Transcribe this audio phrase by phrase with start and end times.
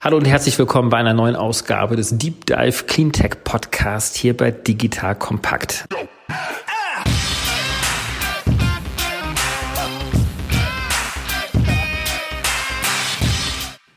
[0.00, 4.52] Hallo und herzlich willkommen bei einer neuen Ausgabe des Deep Dive Cleantech Podcast hier bei
[4.52, 5.86] Digital Kompakt.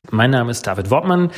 [0.10, 1.30] Mein Name ist David Wortmann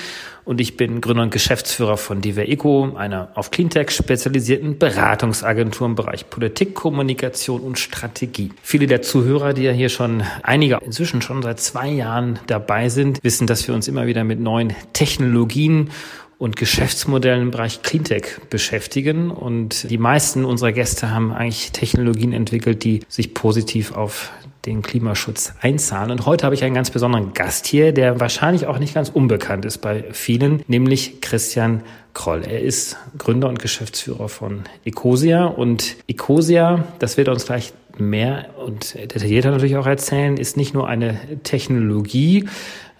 [0.45, 5.95] und ich bin Gründer und Geschäftsführer von Diver Eco, einer auf Cleantech spezialisierten Beratungsagentur im
[5.95, 8.51] Bereich Politik, Kommunikation und Strategie.
[8.61, 13.23] Viele der Zuhörer, die ja hier schon einige, inzwischen schon seit zwei Jahren dabei sind,
[13.23, 15.89] wissen, dass wir uns immer wieder mit neuen Technologien
[16.37, 19.31] und Geschäftsmodellen im Bereich Cleantech beschäftigen.
[19.31, 24.31] Und die meisten unserer Gäste haben eigentlich Technologien entwickelt, die sich positiv auf
[24.65, 26.11] den Klimaschutz einzahlen.
[26.11, 29.65] Und heute habe ich einen ganz besonderen Gast hier, der wahrscheinlich auch nicht ganz unbekannt
[29.65, 31.81] ist bei vielen, nämlich Christian
[32.13, 32.43] Kroll.
[32.43, 38.45] Er ist Gründer und Geschäftsführer von Ecosia und Ecosia, das wird er uns gleich mehr
[38.57, 42.47] und detaillierter natürlich auch erzählen, ist nicht nur eine Technologie,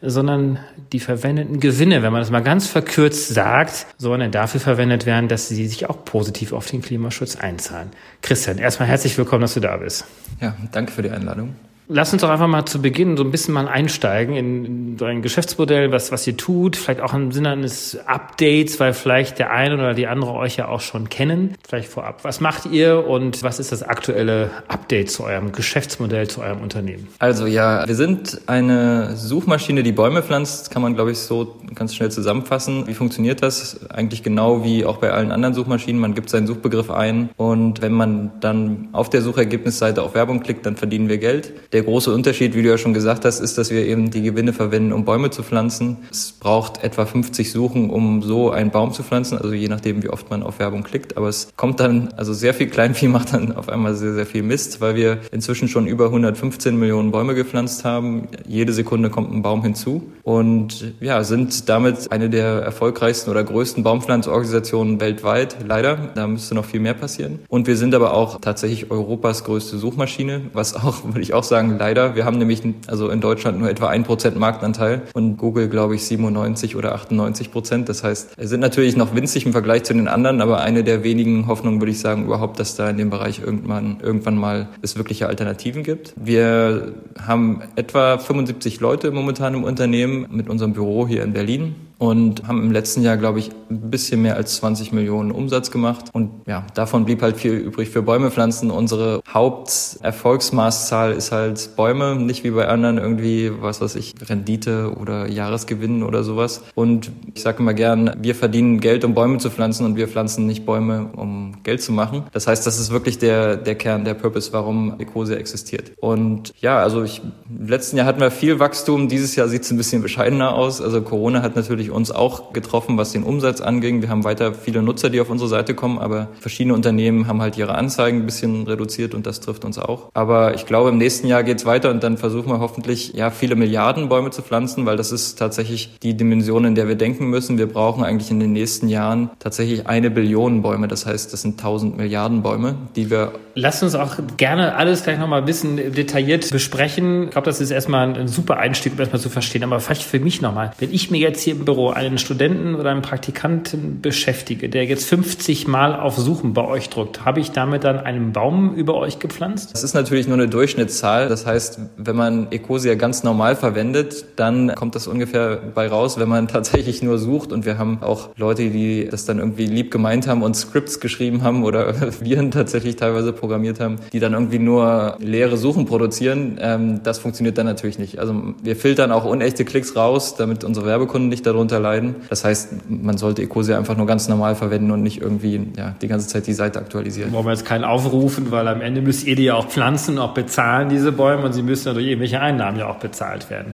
[0.04, 0.60] sondern
[0.92, 5.48] die verwendeten Gewinne, wenn man das mal ganz verkürzt sagt, sollen dafür verwendet werden, dass
[5.48, 7.90] sie sich auch positiv auf den Klimaschutz einzahlen.
[8.22, 10.06] Christian, erstmal herzlich willkommen, dass du da bist.
[10.42, 11.56] Ja, danke für die Einladung.
[11.88, 15.22] Lass uns doch einfach mal zu Beginn so ein bisschen mal einsteigen in, so ein
[15.22, 19.76] Geschäftsmodell, was, was ihr tut, vielleicht auch im Sinne eines Updates, weil vielleicht der eine
[19.76, 21.56] oder die andere euch ja auch schon kennen.
[21.68, 22.24] Vielleicht vorab.
[22.24, 27.08] Was macht ihr und was ist das aktuelle Update zu eurem Geschäftsmodell, zu eurem Unternehmen?
[27.20, 31.96] Also ja, wir sind eine Suchmaschine, die Bäume pflanzt, kann man glaube ich so ganz
[31.96, 32.88] schnell zusammenfassen.
[32.88, 33.90] Wie funktioniert das?
[33.90, 36.00] Eigentlich genau wie auch bei allen anderen Suchmaschinen.
[36.00, 40.66] Man gibt seinen Suchbegriff ein und wenn man dann auf der Suchergebnisseite auf Werbung klickt,
[40.66, 41.54] dann verdienen wir Geld.
[41.74, 44.54] Der große Unterschied, wie du ja schon gesagt hast, ist, dass wir eben die Gewinne
[44.54, 45.98] verwenden, um Bäume zu pflanzen.
[46.12, 50.10] Es braucht etwa 50 Suchen, um so einen Baum zu pflanzen, also je nachdem, wie
[50.10, 51.18] oft man auf Werbung klickt.
[51.18, 54.44] Aber es kommt dann, also sehr viel Kleinvieh macht dann auf einmal sehr, sehr viel
[54.44, 58.28] Mist, weil wir inzwischen schon über 115 Millionen Bäume gepflanzt haben.
[58.48, 63.84] Jede Sekunde kommt ein Baum hinzu und ja, sind damit eine der erfolgreichsten oder größten
[63.84, 65.58] Baumpflanzorganisationen weltweit.
[65.68, 67.40] Leider, da müsste noch viel mehr passieren.
[67.50, 71.63] Und wir sind aber auch tatsächlich Europas größte Suchmaschine, was auch, würde ich auch sagen,
[71.64, 72.16] sagen leider.
[72.16, 76.04] Wir haben nämlich also in Deutschland nur etwa ein Prozent Marktanteil und Google, glaube ich,
[76.06, 77.90] 97 oder 98 Prozent.
[77.90, 81.48] Das heißt, sind natürlich noch winzig im Vergleich zu den anderen, aber eine der wenigen
[81.48, 85.28] Hoffnungen würde ich sagen überhaupt, dass da in dem Bereich irgendwann, irgendwann mal es wirkliche
[85.28, 86.14] Alternativen gibt.
[86.16, 86.94] Wir
[87.26, 92.62] haben etwa 75 Leute momentan im Unternehmen mit unserem Büro hier in Berlin und haben
[92.62, 96.06] im letzten Jahr, glaube ich, ein bisschen mehr als 20 Millionen Umsatz gemacht.
[96.12, 98.72] Und ja, davon blieb halt viel übrig für Bäume pflanzen.
[98.72, 105.28] Unsere Haupterfolgsmaßzahl ist halt Bäume, nicht wie bei anderen irgendwie, was weiß ich, Rendite oder
[105.28, 106.64] Jahresgewinn oder sowas.
[106.76, 110.46] Und ich sage immer gern, wir verdienen Geld, um Bäume zu pflanzen und wir pflanzen
[110.46, 112.24] nicht Bäume, um Geld zu machen.
[112.32, 115.92] Das heißt, das ist wirklich der, der Kern, der Purpose, warum Ecosia existiert.
[115.98, 119.08] Und ja, also ich, im letzten Jahr hatten wir viel Wachstum.
[119.08, 120.82] Dieses Jahr sieht es ein bisschen bescheidener aus.
[120.82, 124.02] Also Corona hat natürlich uns auch getroffen, was den Umsatz anging.
[124.02, 127.58] Wir haben weiter viele Nutzer, die auf unsere Seite kommen, aber verschiedene Unternehmen haben halt
[127.58, 130.10] ihre Anzeigen ein bisschen reduziert und das trifft uns auch.
[130.14, 133.56] Aber ich glaube, im nächsten Jahr geht's weiter und dann versuchen wir hoffentlich, ja, viele
[133.56, 137.58] Milliarden Bäume zu pflanzen, weil das ist tatsächlich die Dimension, in der wir denken müssen.
[137.58, 140.88] Wir brauchen eigentlich in den nächsten Jahren tatsächlich eine Billion Bäume.
[140.88, 143.34] Das heißt, das sind tausend Milliarden Bäume, die wir.
[143.56, 147.26] Lass uns auch gerne alles gleich nochmal ein bisschen detailliert besprechen.
[147.26, 149.64] Ich glaube, das ist erstmal ein super Einstieg, um erstmal zu verstehen.
[149.64, 152.90] Aber vielleicht für mich nochmal, wenn ich mir jetzt hier im Büro einen Studenten oder
[152.90, 157.84] einen Praktikanten beschäftige, der jetzt 50 Mal auf Suchen bei euch drückt, habe ich damit
[157.84, 159.72] dann einen Baum über euch gepflanzt?
[159.74, 161.30] Das ist natürlich nur eine Durchschnittszahl.
[161.30, 166.30] Das heißt, wenn man Ecosia ganz normal verwendet, dann kommt das ungefähr bei raus, wenn
[166.30, 167.52] man tatsächlich nur sucht.
[167.52, 171.44] Und wir haben auch Leute, die das dann irgendwie lieb gemeint haben und Scripts geschrieben
[171.44, 176.58] haben oder Viren tatsächlich teilweise programmiert haben, die dann irgendwie nur leere Suchen produzieren.
[176.62, 178.20] Ähm, das funktioniert dann natürlich nicht.
[178.20, 182.16] Also wir filtern auch unechte Klicks raus, damit unsere Werbekunden nicht darunter leiden.
[182.30, 186.08] Das heißt, man sollte Ecosia einfach nur ganz normal verwenden und nicht irgendwie ja, die
[186.08, 187.34] ganze Zeit die Seite aktualisieren.
[187.34, 190.34] Wollen wir jetzt keinen aufrufen, weil am Ende müsst ihr die ja auch pflanzen, auch
[190.34, 193.74] bezahlen, diese Bäume, und sie müssen ja durch irgendwelche Einnahmen ja auch bezahlt werden.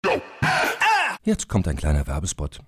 [1.23, 2.61] Jetzt kommt ein kleiner Werbespot.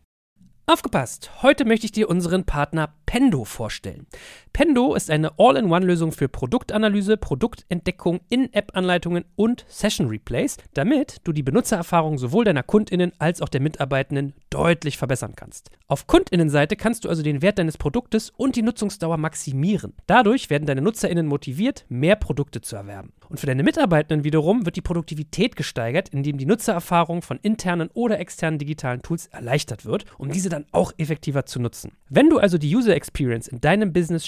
[0.67, 1.31] Aufgepasst!
[1.41, 4.07] Heute möchte ich dir unseren Partner Pendo vorstellen.
[4.53, 12.43] Pendo ist eine All-in-One-Lösung für Produktanalyse, Produktentdeckung, In-App-Anleitungen und Session-Replays, damit du die Benutzererfahrung sowohl
[12.43, 15.71] deiner KundInnen als auch der Mitarbeitenden deutlich verbessern kannst.
[15.87, 19.93] Auf KundInnenseite kannst du also den Wert deines Produktes und die Nutzungsdauer maximieren.
[20.05, 23.13] Dadurch werden deine NutzerInnen motiviert, mehr Produkte zu erwerben.
[23.29, 28.19] Und für deine Mitarbeitenden wiederum wird die Produktivität gesteigert, indem die Nutzererfahrung von internen oder
[28.19, 31.93] externen digitalen Tools erleichtert wird, um diese dann auch effektiver zu nutzen.
[32.09, 34.27] Wenn du also die User Experience in deinem Business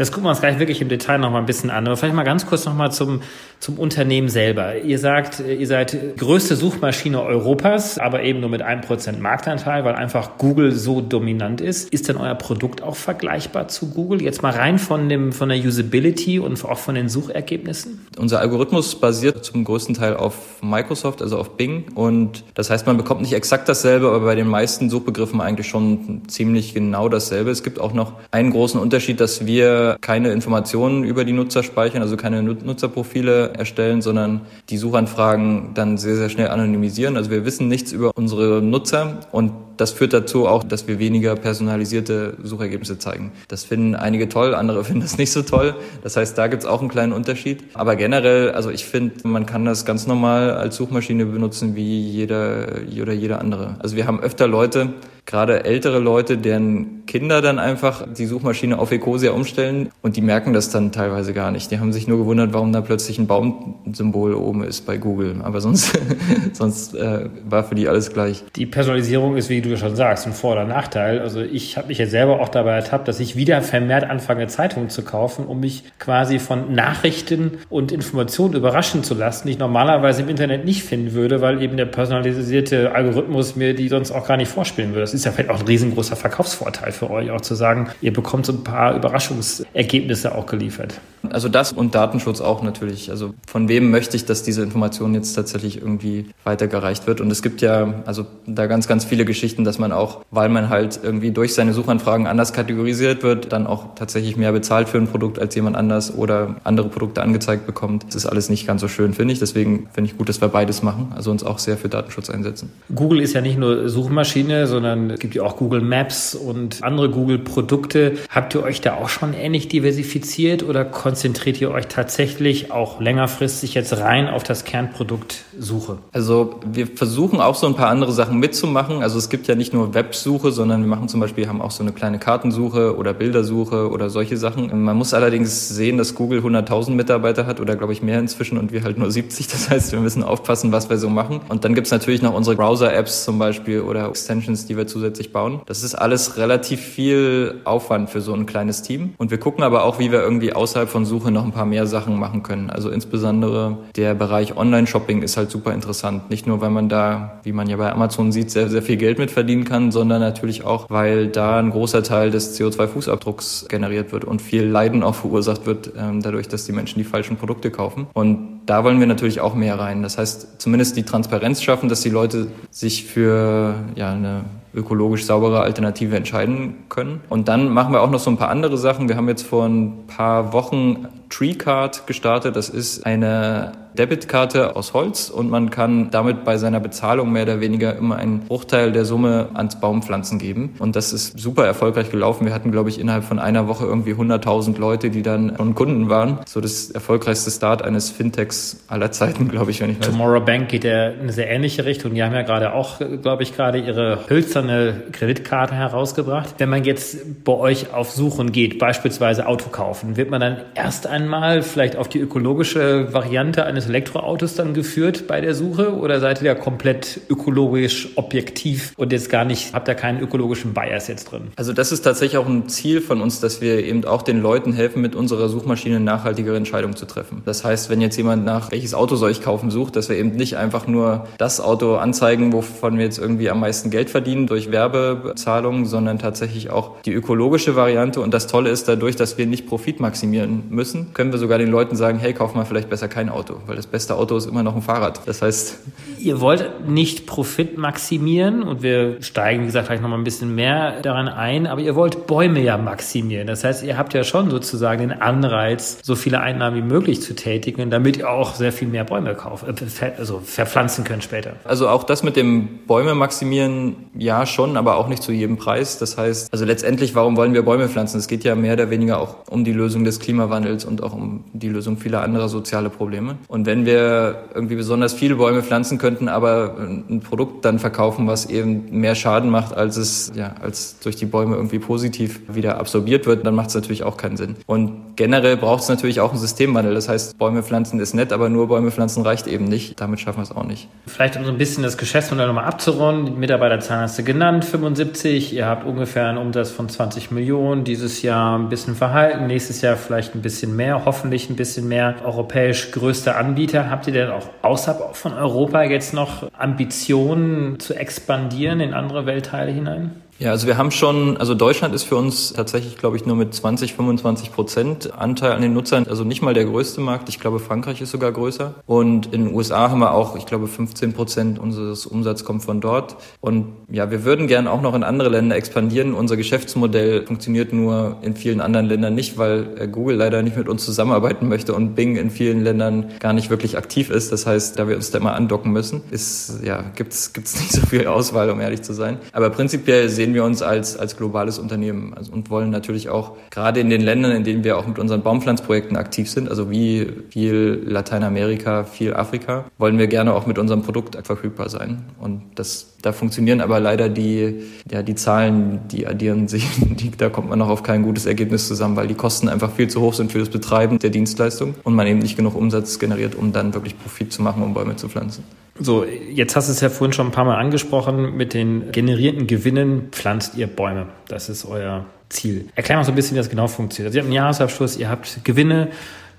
[0.00, 1.86] Das gucken wir uns gleich wirklich im Detail noch mal ein bisschen an.
[1.86, 3.20] Aber vielleicht mal ganz kurz noch mal zum,
[3.58, 4.78] zum Unternehmen selber.
[4.78, 9.96] Ihr sagt, ihr seid größte Suchmaschine Europas, aber eben nur mit einem Prozent Marktanteil, weil
[9.96, 11.92] einfach Google so dominant ist.
[11.92, 14.22] Ist denn euer Produkt auch vergleichbar zu Google?
[14.22, 18.06] Jetzt mal rein von dem, von der Usability und auch von den Suchergebnissen?
[18.16, 21.88] Unser Algorithmus basiert zum größten Teil auf Microsoft, also auf Bing.
[21.94, 26.22] Und das heißt, man bekommt nicht exakt dasselbe, aber bei den meisten Suchbegriffen eigentlich schon
[26.26, 27.50] ziemlich genau dasselbe.
[27.50, 32.02] Es gibt auch noch einen großen Unterschied, dass wir keine Informationen über die Nutzer speichern,
[32.02, 37.16] also keine Nutzerprofile erstellen, sondern die Suchanfragen dann sehr, sehr schnell anonymisieren.
[37.16, 41.34] Also wir wissen nichts über unsere Nutzer und das führt dazu auch, dass wir weniger
[41.36, 43.32] personalisierte Suchergebnisse zeigen.
[43.48, 45.74] Das finden einige toll, andere finden das nicht so toll.
[46.02, 47.64] Das heißt, da gibt es auch einen kleinen Unterschied.
[47.74, 52.68] Aber generell, also ich finde, man kann das ganz normal als Suchmaschine benutzen wie jeder
[53.00, 53.76] oder jeder andere.
[53.78, 54.90] Also wir haben öfter Leute,
[55.30, 60.52] gerade ältere Leute, deren Kinder dann einfach die Suchmaschine auf Ecosia umstellen und die merken
[60.52, 61.70] das dann teilweise gar nicht.
[61.70, 65.36] Die haben sich nur gewundert, warum da plötzlich ein Baumsymbol oben ist bei Google.
[65.42, 65.98] Aber sonst,
[66.52, 68.44] sonst äh, war für die alles gleich.
[68.56, 71.20] Die Personalisierung ist, wie du schon sagst, ein Vor- oder Nachteil.
[71.20, 74.90] Also ich habe mich jetzt selber auch dabei ertappt, dass ich wieder vermehrt anfange, Zeitungen
[74.90, 80.22] zu kaufen, um mich quasi von Nachrichten und Informationen überraschen zu lassen, die ich normalerweise
[80.22, 84.36] im Internet nicht finden würde, weil eben der personalisierte Algorithmus mir die sonst auch gar
[84.36, 85.02] nicht vorspielen würde.
[85.02, 88.46] Das ist ja vielleicht auch ein riesengroßer Verkaufsvorteil für euch, auch zu sagen, ihr bekommt
[88.46, 91.00] so ein paar Überraschungsergebnisse auch geliefert.
[91.28, 93.10] Also das und Datenschutz auch natürlich.
[93.10, 97.20] Also von wem möchte ich, dass diese Information jetzt tatsächlich irgendwie weitergereicht wird?
[97.20, 100.68] Und es gibt ja also da ganz, ganz viele Geschichten, dass man auch, weil man
[100.68, 105.06] halt irgendwie durch seine Suchanfragen anders kategorisiert wird, dann auch tatsächlich mehr bezahlt für ein
[105.06, 108.04] Produkt als jemand anders oder andere Produkte angezeigt bekommt.
[108.08, 109.38] Das ist alles nicht ganz so schön, finde ich.
[109.40, 112.70] Deswegen finde ich gut, dass wir beides machen, also uns auch sehr für Datenschutz einsetzen.
[112.94, 117.10] Google ist ja nicht nur Suchmaschine, sondern es gibt ja auch Google Maps und andere
[117.10, 118.14] Google-Produkte.
[118.28, 123.74] Habt ihr euch da auch schon ähnlich diversifiziert oder konzentriert ihr euch tatsächlich auch längerfristig
[123.74, 125.98] jetzt rein auf das Kernprodukt Suche?
[126.12, 129.02] Also wir versuchen auch so ein paar andere Sachen mitzumachen.
[129.02, 131.82] Also es gibt ja nicht nur Websuche, sondern wir machen zum Beispiel, haben auch so
[131.82, 134.84] eine kleine Kartensuche oder Bildersuche oder solche Sachen.
[134.84, 138.72] Man muss allerdings sehen, dass Google 100.000 Mitarbeiter hat oder glaube ich mehr inzwischen und
[138.72, 139.48] wir halt nur 70.
[139.48, 141.40] Das heißt, wir müssen aufpassen, was wir so machen.
[141.48, 145.60] Und dann gibt's natürlich noch unsere Browser-Apps zum Beispiel oder Extensions, die wir zusätzlich bauen.
[145.66, 149.14] Das ist alles relativ viel Aufwand für so ein kleines Team.
[149.18, 151.86] Und wir gucken aber auch, wie wir irgendwie außerhalb von Suche noch ein paar mehr
[151.86, 152.70] Sachen machen können.
[152.70, 156.30] Also insbesondere der Bereich Online-Shopping ist halt super interessant.
[156.30, 159.18] Nicht nur, weil man da, wie man ja bei Amazon sieht, sehr, sehr viel Geld
[159.18, 164.24] mit verdienen kann, sondern natürlich auch, weil da ein großer Teil des CO2-Fußabdrucks generiert wird
[164.24, 168.06] und viel Leiden auch verursacht wird, ähm, dadurch, dass die Menschen die falschen Produkte kaufen.
[168.12, 170.02] Und da wollen wir natürlich auch mehr rein.
[170.02, 174.44] Das heißt, zumindest die Transparenz schaffen, dass die Leute sich für ja, eine
[174.74, 177.20] ökologisch saubere Alternative entscheiden können.
[177.28, 179.08] Und dann machen wir auch noch so ein paar andere Sachen.
[179.08, 182.56] Wir haben jetzt vor ein paar Wochen TreeCard gestartet.
[182.56, 187.60] Das ist eine Debitkarte aus Holz und man kann damit bei seiner Bezahlung mehr oder
[187.60, 190.74] weniger immer einen Bruchteil der Summe ans Baumpflanzen geben.
[190.78, 192.46] Und das ist super erfolgreich gelaufen.
[192.46, 196.08] Wir hatten, glaube ich, innerhalb von einer Woche irgendwie 100.000 Leute, die dann schon Kunden
[196.08, 196.38] waren.
[196.46, 200.06] So das erfolgreichste Start eines Fintechs aller Zeiten, glaube ich, wenn ich weiß.
[200.06, 202.14] Tomorrow Bank geht ja in eine sehr ähnliche Richtung.
[202.14, 206.54] Die haben ja gerade auch, glaube ich, gerade ihre hölzerne Kreditkarte herausgebracht.
[206.56, 211.06] Wenn man jetzt bei euch auf Suchen geht, beispielsweise Auto kaufen, wird man dann erst
[211.06, 216.40] einmal vielleicht auf die ökologische Variante eines Elektroautos dann geführt bei der Suche oder seid
[216.42, 221.30] ihr da komplett ökologisch objektiv und jetzt gar nicht, habt ihr keinen ökologischen Bias jetzt
[221.30, 221.48] drin?
[221.56, 224.72] Also das ist tatsächlich auch ein Ziel von uns, dass wir eben auch den Leuten
[224.72, 227.42] helfen, mit unserer Suchmaschine nachhaltigere Entscheidungen zu treffen.
[227.44, 230.30] Das heißt, wenn jetzt jemand nach welches Auto soll ich kaufen sucht, dass wir eben
[230.30, 234.70] nicht einfach nur das Auto anzeigen, wovon wir jetzt irgendwie am meisten Geld verdienen durch
[234.70, 238.20] Werbezahlungen, sondern tatsächlich auch die ökologische Variante.
[238.20, 241.70] Und das Tolle ist dadurch, dass wir nicht Profit maximieren müssen, können wir sogar den
[241.70, 244.62] Leuten sagen, hey, kauf mal vielleicht besser kein Auto weil das beste Auto ist immer
[244.62, 245.20] noch ein Fahrrad.
[245.26, 245.78] Das heißt.
[246.18, 251.00] Ihr wollt nicht Profit maximieren und wir steigen, wie gesagt, vielleicht nochmal ein bisschen mehr
[251.00, 253.46] daran ein, aber ihr wollt Bäume ja maximieren.
[253.46, 257.34] Das heißt, ihr habt ja schon sozusagen den Anreiz, so viele Einnahmen wie möglich zu
[257.34, 261.52] tätigen, damit ihr auch sehr viel mehr Bäume kaufen, äh, also verpflanzen könnt später.
[261.64, 265.98] Also auch das mit dem Bäume maximieren, ja schon, aber auch nicht zu jedem Preis.
[265.98, 268.18] Das heißt, also letztendlich, warum wollen wir Bäume pflanzen?
[268.18, 271.44] Es geht ja mehr oder weniger auch um die Lösung des Klimawandels und auch um
[271.52, 273.36] die Lösung vieler anderer sozialer Probleme.
[273.48, 278.46] Und wenn wir irgendwie besonders viele Bäume pflanzen könnten, aber ein Produkt dann verkaufen, was
[278.46, 283.26] eben mehr Schaden macht, als es ja als durch die Bäume irgendwie positiv wieder absorbiert
[283.26, 284.56] wird, dann macht es natürlich auch keinen Sinn.
[284.66, 286.94] Und generell braucht es natürlich auch einen Systemwandel.
[286.94, 290.00] Das heißt, Bäume pflanzen ist nett, aber nur Bäume pflanzen reicht eben nicht.
[290.00, 290.88] Damit schaffen wir es auch nicht.
[291.06, 293.26] Vielleicht um so ein bisschen das Geschäftsmodell nochmal abzurunden.
[293.26, 295.54] Die Mitarbeiterzahlen hast du genannt, 75.
[295.54, 297.84] Ihr habt ungefähr einen Umsatz von 20 Millionen.
[297.84, 302.14] Dieses Jahr ein bisschen verhalten, nächstes Jahr vielleicht ein bisschen mehr, hoffentlich ein bisschen mehr.
[302.24, 303.49] Europäisch größter Anbieter.
[303.56, 309.72] Habt ihr denn auch außerhalb von Europa jetzt noch Ambitionen zu expandieren in andere Weltteile
[309.72, 310.22] hinein?
[310.40, 313.52] Ja, also wir haben schon, also Deutschland ist für uns tatsächlich, glaube ich, nur mit
[313.52, 317.28] 20, 25 Prozent Anteil an den Nutzern, also nicht mal der größte Markt.
[317.28, 318.76] Ich glaube, Frankreich ist sogar größer.
[318.86, 322.80] Und in den USA haben wir auch, ich glaube, 15 Prozent unseres Umsatzes kommt von
[322.80, 323.16] dort.
[323.42, 326.14] Und ja, wir würden gern auch noch in andere Länder expandieren.
[326.14, 330.70] Unser Geschäftsmodell funktioniert nur in vielen anderen Ländern nicht, weil äh, Google leider nicht mit
[330.70, 334.32] uns zusammenarbeiten möchte und Bing in vielen Ländern gar nicht wirklich aktiv ist.
[334.32, 337.82] Das heißt, da wir uns da immer andocken müssen, ist, ja, gibt's, gibt's nicht so
[337.82, 339.18] viel Auswahl, um ehrlich zu sein.
[339.32, 343.32] Aber prinzipiell sehen sehen wir uns als, als globales Unternehmen also, und wollen natürlich auch
[343.50, 347.08] gerade in den Ländern, in denen wir auch mit unseren Baumpflanzprojekten aktiv sind, also wie
[347.30, 352.04] viel Lateinamerika, viel Afrika, wollen wir gerne auch mit unserem Produkt verfügbar sein.
[352.20, 357.28] Und das, da funktionieren aber leider die, ja, die Zahlen, die addieren sich, die, da
[357.28, 360.14] kommt man noch auf kein gutes Ergebnis zusammen, weil die Kosten einfach viel zu hoch
[360.14, 363.74] sind für das Betreiben der Dienstleistung und man eben nicht genug Umsatz generiert, um dann
[363.74, 365.42] wirklich Profit zu machen, um Bäume zu pflanzen.
[365.82, 368.36] So, jetzt hast du es ja vorhin schon ein paar Mal angesprochen.
[368.36, 371.06] Mit den generierten Gewinnen pflanzt ihr Bäume.
[371.26, 372.68] Das ist euer Ziel.
[372.74, 374.10] Erklär mal so ein bisschen, wie das genau funktioniert.
[374.10, 375.88] Also ihr habt einen Jahresabschluss, ihr habt Gewinne.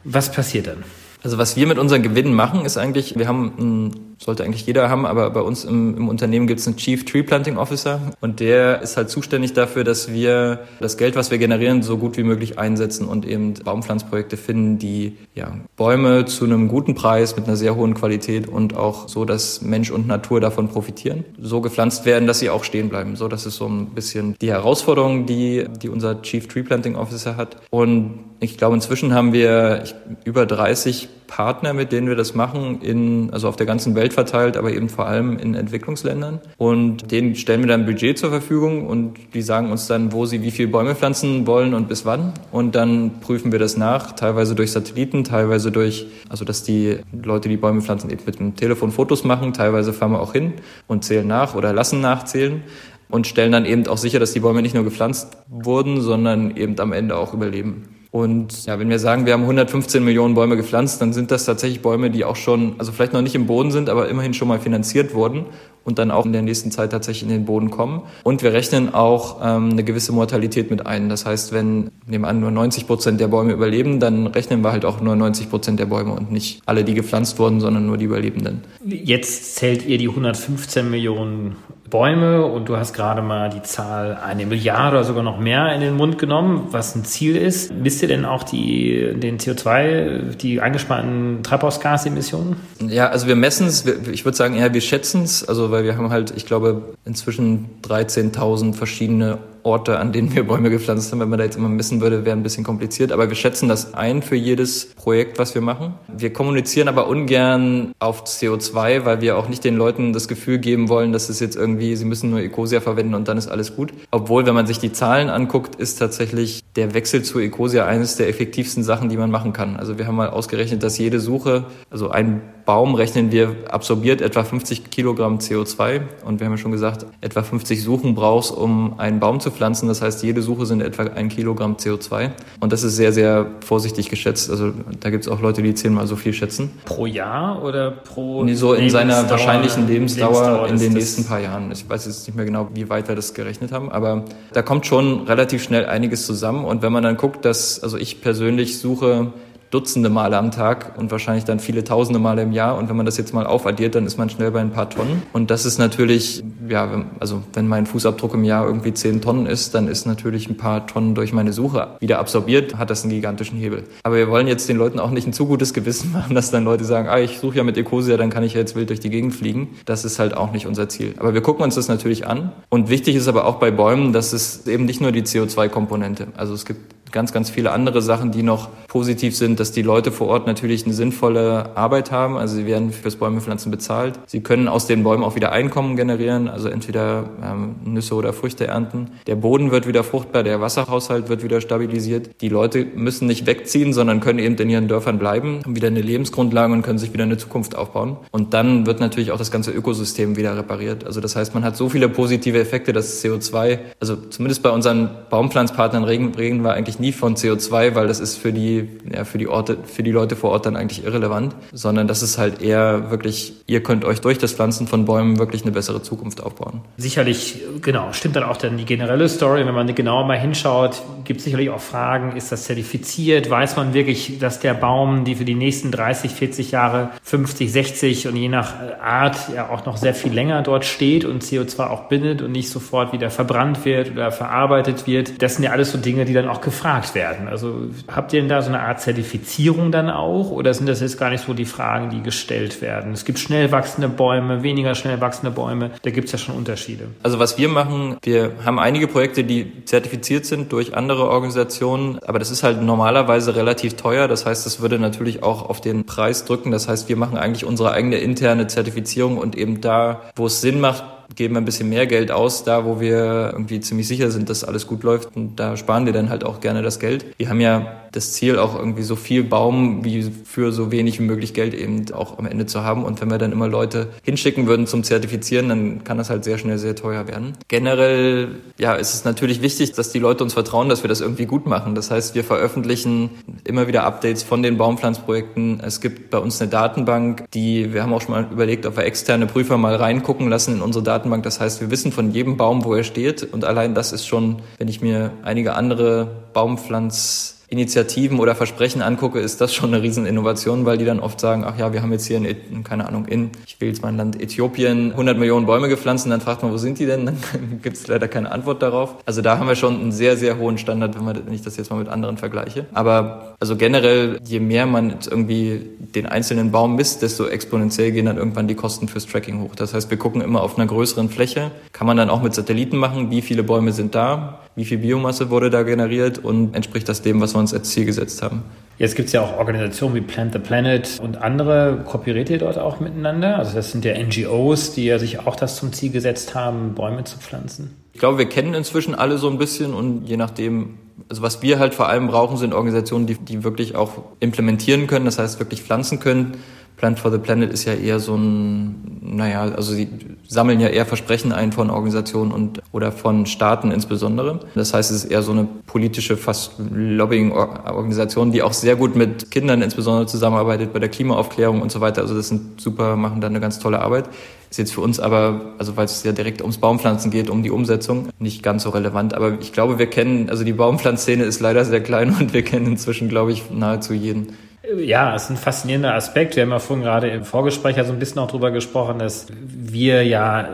[0.03, 0.83] Was passiert dann?
[1.24, 4.89] Also was wir mit unseren Gewinnen machen, ist eigentlich, wir haben ein sollte eigentlich jeder
[4.89, 8.39] haben, aber bei uns im, im Unternehmen gibt es einen Chief Tree Planting Officer und
[8.39, 12.23] der ist halt zuständig dafür, dass wir das Geld, was wir generieren, so gut wie
[12.23, 17.55] möglich einsetzen und eben Baumpflanzprojekte finden, die ja, Bäume zu einem guten Preis mit einer
[17.55, 22.27] sehr hohen Qualität und auch so, dass Mensch und Natur davon profitieren, so gepflanzt werden,
[22.27, 23.15] dass sie auch stehen bleiben.
[23.15, 27.37] So, das ist so ein bisschen die Herausforderung, die, die unser Chief Tree Planting Officer
[27.37, 27.57] hat.
[27.71, 29.83] Und ich glaube, inzwischen haben wir
[30.25, 34.58] über 30 Partner, mit denen wir das machen, in, also auf der ganzen Welt verteilt,
[34.58, 36.39] aber eben vor allem in Entwicklungsländern.
[36.58, 40.41] Und denen stellen wir dann Budget zur Verfügung und die sagen uns dann, wo sie
[40.41, 42.34] wie viele Bäume pflanzen wollen und bis wann.
[42.51, 47.50] Und dann prüfen wir das nach, teilweise durch Satelliten, teilweise durch, also dass die Leute,
[47.50, 49.53] die Bäume pflanzen, eben mit dem Telefon Fotos machen.
[49.53, 50.53] Teilweise fahren wir auch hin
[50.88, 52.63] und zählen nach oder lassen nachzählen
[53.10, 56.80] und stellen dann eben auch sicher, dass die Bäume nicht nur gepflanzt wurden, sondern eben
[56.80, 58.00] am Ende auch überleben.
[58.12, 61.82] Und ja, wenn wir sagen, wir haben 115 Millionen Bäume gepflanzt, dann sind das tatsächlich
[61.82, 64.60] Bäume, die auch schon, also vielleicht noch nicht im Boden sind, aber immerhin schon mal
[64.60, 65.46] finanziert wurden
[65.86, 68.01] und dann auch in der nächsten Zeit tatsächlich in den Boden kommen.
[68.24, 71.08] Und wir rechnen auch ähm, eine gewisse Mortalität mit ein.
[71.08, 74.84] Das heißt, wenn, nehmen an, nur 90 Prozent der Bäume überleben, dann rechnen wir halt
[74.84, 78.06] auch nur 90 Prozent der Bäume und nicht alle, die gepflanzt wurden, sondern nur die
[78.06, 78.62] Überlebenden.
[78.86, 81.56] Jetzt zählt ihr die 115 Millionen
[81.91, 85.81] Bäume und du hast gerade mal die Zahl eine Milliarde oder sogar noch mehr in
[85.81, 87.71] den Mund genommen, was ein Ziel ist.
[87.83, 92.55] Wisst ihr denn auch die, den CO2, die eingesparten Treibhausgasemissionen?
[92.79, 95.98] Ja, also wir messen es, ich würde sagen eher wir schätzen es, also weil wir
[95.98, 101.20] haben halt, ich glaube, inzwischen 13.000 verschiedene Orte, an denen wir Bäume gepflanzt haben.
[101.20, 103.12] Wenn man da jetzt immer messen würde, wäre ein bisschen kompliziert.
[103.12, 105.96] Aber wir schätzen das ein für jedes Projekt, was wir machen.
[106.08, 110.89] Wir kommunizieren aber ungern auf CO2, weil wir auch nicht den Leuten das Gefühl geben
[110.89, 113.94] wollen, dass es jetzt irgendwie, sie müssen nur Ecosia verwenden und dann ist alles gut.
[114.12, 118.30] Obwohl, wenn man sich die Zahlen anguckt, ist tatsächlich der Wechsel zu Ecosia eines der
[118.30, 119.75] effektivsten Sachen, die man machen kann.
[119.75, 124.45] Also wir haben mal ausgerechnet, dass jede Suche, also ein Baum rechnen wir absorbiert etwa
[124.45, 129.19] 50 Kilogramm CO2 und wir haben ja schon gesagt, etwa 50 Suchen brauchst, um einen
[129.19, 129.89] Baum zu pflanzen.
[129.89, 132.29] Das heißt, jede Suche sind etwa ein Kilogramm CO2
[132.61, 134.49] und das ist sehr, sehr vorsichtig geschätzt.
[134.49, 136.71] Also da gibt es auch Leute, die zehnmal so viel schätzen.
[136.85, 141.41] Pro Jahr oder pro nee, So in seiner wahrscheinlichen Lebensdauer, Lebensdauer in den nächsten paar
[141.41, 141.73] Jahren.
[141.73, 144.23] Ich weiß jetzt nicht mehr genau, wie weit wir das gerechnet haben, aber
[144.53, 148.21] da kommt schon relativ schnell einiges zusammen und wenn man dann guckt, dass, also ich
[148.21, 149.33] persönlich suche
[149.71, 152.77] Dutzende Male am Tag und wahrscheinlich dann viele Tausende Male im Jahr.
[152.77, 155.23] Und wenn man das jetzt mal aufaddiert, dann ist man schnell bei ein paar Tonnen.
[155.31, 159.73] Und das ist natürlich, ja, also wenn mein Fußabdruck im Jahr irgendwie zehn Tonnen ist,
[159.73, 163.57] dann ist natürlich ein paar Tonnen durch meine Suche wieder absorbiert, hat das einen gigantischen
[163.57, 163.83] Hebel.
[164.03, 166.65] Aber wir wollen jetzt den Leuten auch nicht ein zu gutes Gewissen machen, dass dann
[166.65, 168.99] Leute sagen, ah, ich suche ja mit Ecosia, dann kann ich ja jetzt wild durch
[168.99, 169.69] die Gegend fliegen.
[169.85, 171.15] Das ist halt auch nicht unser Ziel.
[171.17, 172.51] Aber wir gucken uns das natürlich an.
[172.69, 176.27] Und wichtig ist aber auch bei Bäumen, dass es eben nicht nur die CO2-Komponente.
[176.35, 180.12] Also es gibt ganz, ganz viele andere Sachen, die noch positiv sind, dass die Leute
[180.12, 182.38] vor Ort natürlich eine sinnvolle Arbeit haben.
[182.38, 184.20] Also sie werden fürs Bäumepflanzen bezahlt.
[184.27, 188.68] Sie können aus den Bäumen auch wieder Einkommen generieren, also entweder ähm, Nüsse oder Früchte
[188.68, 189.12] ernten.
[189.27, 192.41] Der Boden wird wieder fruchtbar, der Wasserhaushalt wird wieder stabilisiert.
[192.41, 196.01] Die Leute müssen nicht wegziehen, sondern können eben in ihren Dörfern bleiben, haben wieder eine
[196.01, 198.18] Lebensgrundlage und können sich wieder eine Zukunft aufbauen.
[198.32, 201.06] Und dann wird natürlich auch das ganze Ökosystem wieder repariert.
[201.06, 205.10] Also das heißt, man hat so viele positive Effekte, dass CO2, also zumindest bei unseren
[205.30, 209.38] Baumpflanzpartnern reden, reden wir eigentlich nie von CO2, weil das ist für die, ja, für
[209.38, 213.12] die Orte, für die Leute vor Ort dann eigentlich irrelevant, sondern das ist halt eher
[213.12, 216.81] wirklich, ihr könnt euch durch das Pflanzen von Bäumen wirklich eine bessere Zukunft aufbauen.
[216.98, 219.65] Sicherlich, genau, stimmt dann auch dann die generelle Story.
[219.65, 223.50] Wenn man genauer mal hinschaut, gibt es sicherlich auch Fragen, ist das zertifiziert?
[223.50, 228.27] Weiß man wirklich, dass der Baum, die für die nächsten 30, 40 Jahre, 50, 60
[228.27, 232.03] und je nach Art ja auch noch sehr viel länger dort steht und CO2 auch
[232.03, 235.41] bindet und nicht sofort wieder verbrannt wird oder verarbeitet wird?
[235.41, 237.48] Das sind ja alles so Dinge, die dann auch gefragt gefragt werden.
[237.48, 241.17] Also habt ihr denn da so eine Art Zertifizierung dann auch oder sind das jetzt
[241.17, 243.13] gar nicht so die Fragen, die gestellt werden?
[243.13, 245.91] Es gibt schnell wachsende Bäume, weniger schnell wachsende Bäume.
[246.01, 247.07] Da gibt es ja schon Unterschiede.
[247.24, 252.39] Also was wir machen, wir haben einige Projekte, die zertifiziert sind durch andere Organisationen, aber
[252.39, 254.27] das ist halt normalerweise relativ teuer.
[254.27, 256.71] Das heißt, das würde natürlich auch auf den Preis drücken.
[256.71, 260.79] Das heißt, wir machen eigentlich unsere eigene interne Zertifizierung und eben da, wo es Sinn
[260.79, 261.03] macht,
[261.35, 264.88] geben ein bisschen mehr Geld aus, da wo wir irgendwie ziemlich sicher sind, dass alles
[264.88, 265.35] gut läuft.
[265.35, 267.25] Und da sparen wir dann halt auch gerne das Geld.
[267.38, 271.23] Wir haben ja das Ziel, auch irgendwie so viel Baum wie für so wenig wie
[271.23, 273.05] möglich Geld eben auch am Ende zu haben.
[273.05, 276.57] Und wenn wir dann immer Leute hinschicken würden zum Zertifizieren, dann kann das halt sehr
[276.57, 277.53] schnell sehr teuer werden.
[277.69, 281.45] Generell, ja, ist es natürlich wichtig, dass die Leute uns vertrauen, dass wir das irgendwie
[281.45, 281.95] gut machen.
[281.95, 283.29] Das heißt, wir veröffentlichen
[283.63, 285.79] immer wieder Updates von den Baumpflanzprojekten.
[285.79, 289.05] Es gibt bei uns eine Datenbank, die, wir haben auch schon mal überlegt, ob wir
[289.05, 291.20] externe Prüfer mal reingucken lassen in unsere Datenbank.
[291.43, 293.43] Das heißt, wir wissen von jedem Baum, wo er steht.
[293.43, 299.39] Und allein das ist schon, wenn ich mir einige andere Baumpflanz Initiativen oder Versprechen angucke,
[299.39, 302.25] ist das schon eine Rieseninnovation, weil die dann oft sagen, ach ja, wir haben jetzt
[302.25, 306.25] hier in, keine Ahnung, in, ich will jetzt mein Land Äthiopien 100 Millionen Bäume gepflanzt
[306.25, 307.25] und dann fragt man, wo sind die denn?
[307.51, 309.15] Dann gibt es leider keine Antwort darauf.
[309.25, 311.77] Also da haben wir schon einen sehr, sehr hohen Standard, wenn, man, wenn ich das
[311.77, 312.87] jetzt mal mit anderen vergleiche.
[312.93, 318.37] Aber also generell, je mehr man irgendwie den einzelnen Baum misst, desto exponentiell gehen dann
[318.37, 319.75] irgendwann die Kosten fürs Tracking hoch.
[319.75, 321.71] Das heißt, wir gucken immer auf einer größeren Fläche.
[321.93, 325.49] Kann man dann auch mit Satelliten machen, wie viele Bäume sind da, wie viel Biomasse
[325.49, 328.63] wurde da generiert und entspricht das dem, was wir uns als Ziel gesetzt haben.
[328.98, 332.03] Jetzt gibt es ja auch Organisationen wie Plant the Planet und andere.
[332.06, 333.58] Kooperiert ihr dort auch miteinander?
[333.58, 337.24] Also das sind ja NGOs, die ja sich auch das zum Ziel gesetzt haben, Bäume
[337.24, 337.95] zu pflanzen.
[338.13, 341.80] Ich glaube, wir kennen inzwischen alle so ein bisschen und je nachdem, also was wir
[341.80, 345.82] halt vor allem brauchen, sind Organisationen, die, die wirklich auch implementieren können, das heißt wirklich
[345.82, 346.58] pflanzen können
[347.01, 350.07] Plant for the Planet ist ja eher so ein, naja, also sie
[350.47, 354.59] sammeln ja eher Versprechen ein von Organisationen und oder von Staaten insbesondere.
[354.75, 359.49] Das heißt, es ist eher so eine politische, fast Lobbying-Organisation, die auch sehr gut mit
[359.49, 362.21] Kindern insbesondere zusammenarbeitet bei der Klimaaufklärung und so weiter.
[362.21, 364.29] Also das sind super, machen da eine ganz tolle Arbeit.
[364.69, 367.71] Ist jetzt für uns aber, also weil es ja direkt ums Baumpflanzen geht, um die
[367.71, 369.33] Umsetzung, nicht ganz so relevant.
[369.33, 372.85] Aber ich glaube, wir kennen, also die Baumpflanzszene ist leider sehr klein und wir kennen
[372.85, 374.49] inzwischen, glaube ich, nahezu jeden.
[374.97, 376.56] Ja, ist ein faszinierender Aspekt.
[376.56, 379.47] Wir haben ja vorhin gerade im Vorgespräch ja so ein bisschen auch drüber gesprochen, dass
[379.63, 380.69] wir ja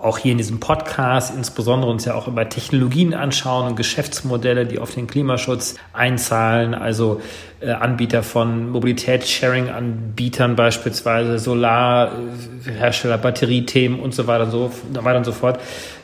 [0.00, 4.78] auch hier in diesem Podcast insbesondere uns ja auch über Technologien anschauen und Geschäftsmodelle, die
[4.78, 7.20] auf den Klimaschutz einzahlen, also
[7.60, 15.32] äh, Anbieter von Mobilitätssharing-Anbietern beispielsweise, Solarhersteller, Batteriethemen und so weiter und so, weiter und so
[15.32, 15.58] fort.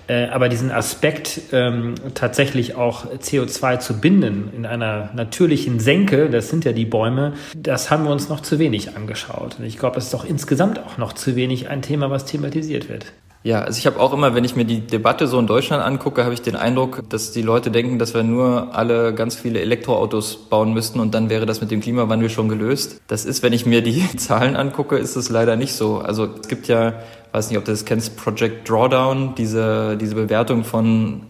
[0.06, 6.48] Äh, aber diesen Aspekt, ähm, tatsächlich auch CO2 zu binden in einer natürlichen Senke, das
[6.48, 9.56] sind ja die Bäume, das haben wir uns noch zu wenig angeschaut.
[9.58, 12.88] Und ich glaube, das ist doch insgesamt auch noch zu wenig ein Thema, was thematisiert
[12.88, 13.06] wird.
[13.44, 16.24] Ja, also ich habe auch immer, wenn ich mir die Debatte so in Deutschland angucke,
[16.24, 20.48] habe ich den Eindruck, dass die Leute denken, dass wir nur alle ganz viele Elektroautos
[20.48, 23.02] bauen müssten und dann wäre das mit dem Klimawandel schon gelöst.
[23.06, 25.98] Das ist, wenn ich mir die Zahlen angucke, ist es leider nicht so.
[25.98, 26.94] Also es gibt ja
[27.34, 31.22] weiß nicht, ob du das kennst, Project Drawdown, diese, diese Bewertung von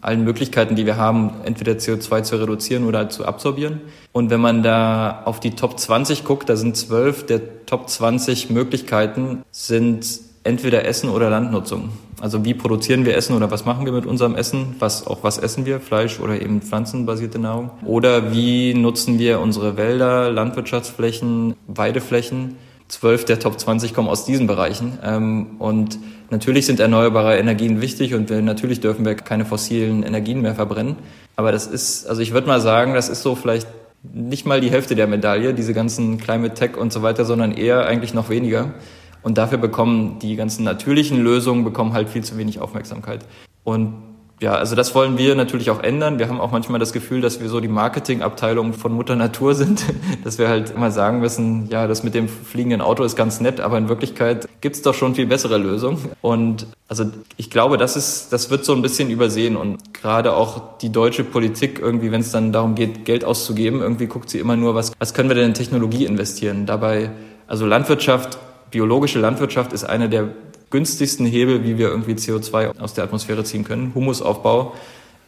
[0.00, 3.80] allen Möglichkeiten, die wir haben, entweder CO2 zu reduzieren oder zu absorbieren.
[4.12, 8.50] Und wenn man da auf die Top 20 guckt, da sind zwölf der Top 20
[8.50, 10.06] Möglichkeiten sind
[10.44, 11.90] entweder Essen oder Landnutzung.
[12.20, 14.76] Also wie produzieren wir Essen oder was machen wir mit unserem Essen?
[14.78, 15.80] Was, auch was essen wir?
[15.80, 17.70] Fleisch oder eben pflanzenbasierte Nahrung?
[17.84, 22.56] Oder wie nutzen wir unsere Wälder, Landwirtschaftsflächen, Weideflächen?
[22.90, 24.98] Zwölf der Top 20 kommen aus diesen Bereichen.
[25.04, 25.98] Ähm, und
[26.30, 30.96] natürlich sind erneuerbare Energien wichtig und natürlich dürfen wir keine fossilen Energien mehr verbrennen.
[31.36, 33.68] Aber das ist, also ich würde mal sagen, das ist so vielleicht
[34.02, 37.86] nicht mal die Hälfte der Medaille, diese ganzen Climate Tech und so weiter, sondern eher
[37.86, 38.74] eigentlich noch weniger.
[39.22, 43.24] Und dafür bekommen die ganzen natürlichen Lösungen bekommen halt viel zu wenig Aufmerksamkeit.
[43.62, 44.09] Und
[44.40, 46.18] ja, also das wollen wir natürlich auch ändern.
[46.18, 49.84] Wir haben auch manchmal das Gefühl, dass wir so die Marketingabteilung von Mutter Natur sind,
[50.24, 53.60] dass wir halt immer sagen müssen, ja, das mit dem fliegenden Auto ist ganz nett,
[53.60, 55.98] aber in Wirklichkeit gibt's doch schon viel bessere Lösungen.
[56.22, 57.04] Und also
[57.36, 61.22] ich glaube, das ist, das wird so ein bisschen übersehen und gerade auch die deutsche
[61.22, 64.92] Politik irgendwie, wenn es dann darum geht, Geld auszugeben, irgendwie guckt sie immer nur, was,
[64.98, 66.64] was können wir denn in Technologie investieren?
[66.64, 67.10] Dabei,
[67.46, 68.38] also Landwirtschaft,
[68.70, 70.28] biologische Landwirtschaft ist eine der
[70.70, 73.92] günstigsten Hebel, wie wir irgendwie CO2 aus der Atmosphäre ziehen können.
[73.94, 74.74] Humusaufbau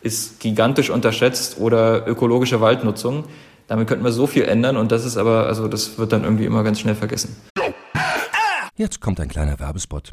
[0.00, 3.24] ist gigantisch unterschätzt oder ökologische Waldnutzung.
[3.68, 6.44] Damit könnten wir so viel ändern und das ist aber, also das wird dann irgendwie
[6.44, 7.36] immer ganz schnell vergessen.
[8.76, 10.12] Jetzt kommt ein kleiner Werbespot.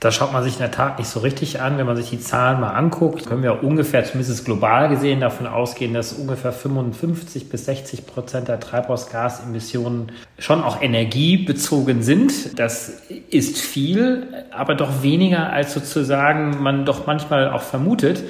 [0.00, 1.76] Das schaut man sich in der Tat nicht so richtig an.
[1.76, 5.92] Wenn man sich die Zahlen mal anguckt, können wir ungefähr, zumindest global gesehen, davon ausgehen,
[5.92, 12.58] dass ungefähr 55 bis 60 Prozent der Treibhausgasemissionen schon auch energiebezogen sind.
[12.58, 18.22] Das ist viel, aber doch weniger als sozusagen man doch manchmal auch vermutet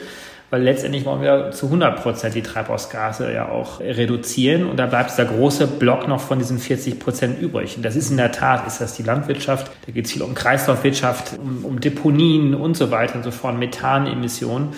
[0.51, 5.11] weil letztendlich wollen wir zu 100 Prozent die Treibhausgase ja auch reduzieren und da bleibt
[5.11, 7.77] dieser große Block noch von diesen 40 Prozent übrig.
[7.77, 10.35] Und das ist in der Tat, ist das die Landwirtschaft, da geht es viel um
[10.35, 14.71] Kreislaufwirtschaft, um, um Deponien und so weiter und so fort, Methanemissionen.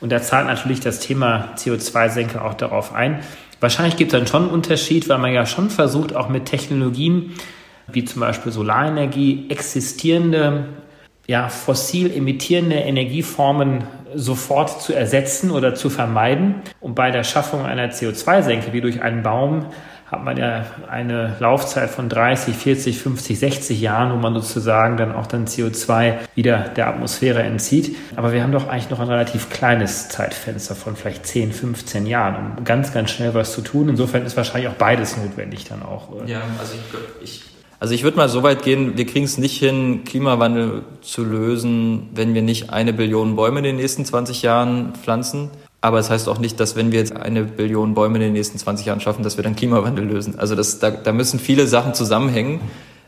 [0.00, 3.20] Und da zahlt natürlich das Thema CO2-Senke auch darauf ein.
[3.60, 7.34] Wahrscheinlich gibt es dann schon einen Unterschied, weil man ja schon versucht, auch mit Technologien
[7.90, 10.66] wie zum Beispiel Solarenergie existierende
[11.28, 16.56] ja, fossil emittierende Energieformen sofort zu ersetzen oder zu vermeiden.
[16.80, 19.66] Und bei der Schaffung einer CO2-Senke wie durch einen Baum
[20.10, 25.14] hat man ja eine Laufzeit von 30, 40, 50, 60 Jahren, wo man sozusagen dann
[25.14, 27.94] auch dann CO2 wieder der Atmosphäre entzieht.
[28.16, 32.56] Aber wir haben doch eigentlich noch ein relativ kleines Zeitfenster von vielleicht 10, 15 Jahren,
[32.56, 33.90] um ganz, ganz schnell was zu tun.
[33.90, 36.08] Insofern ist wahrscheinlich auch beides notwendig dann auch.
[36.26, 36.72] Ja, also
[37.20, 40.82] ich, ich also ich würde mal so weit gehen, wir kriegen es nicht hin, Klimawandel
[41.00, 45.50] zu lösen, wenn wir nicht eine Billion Bäume in den nächsten 20 Jahren pflanzen.
[45.80, 48.32] Aber es das heißt auch nicht, dass wenn wir jetzt eine Billion Bäume in den
[48.32, 50.36] nächsten 20 Jahren schaffen, dass wir dann Klimawandel lösen.
[50.36, 52.60] Also das, da, da müssen viele Sachen zusammenhängen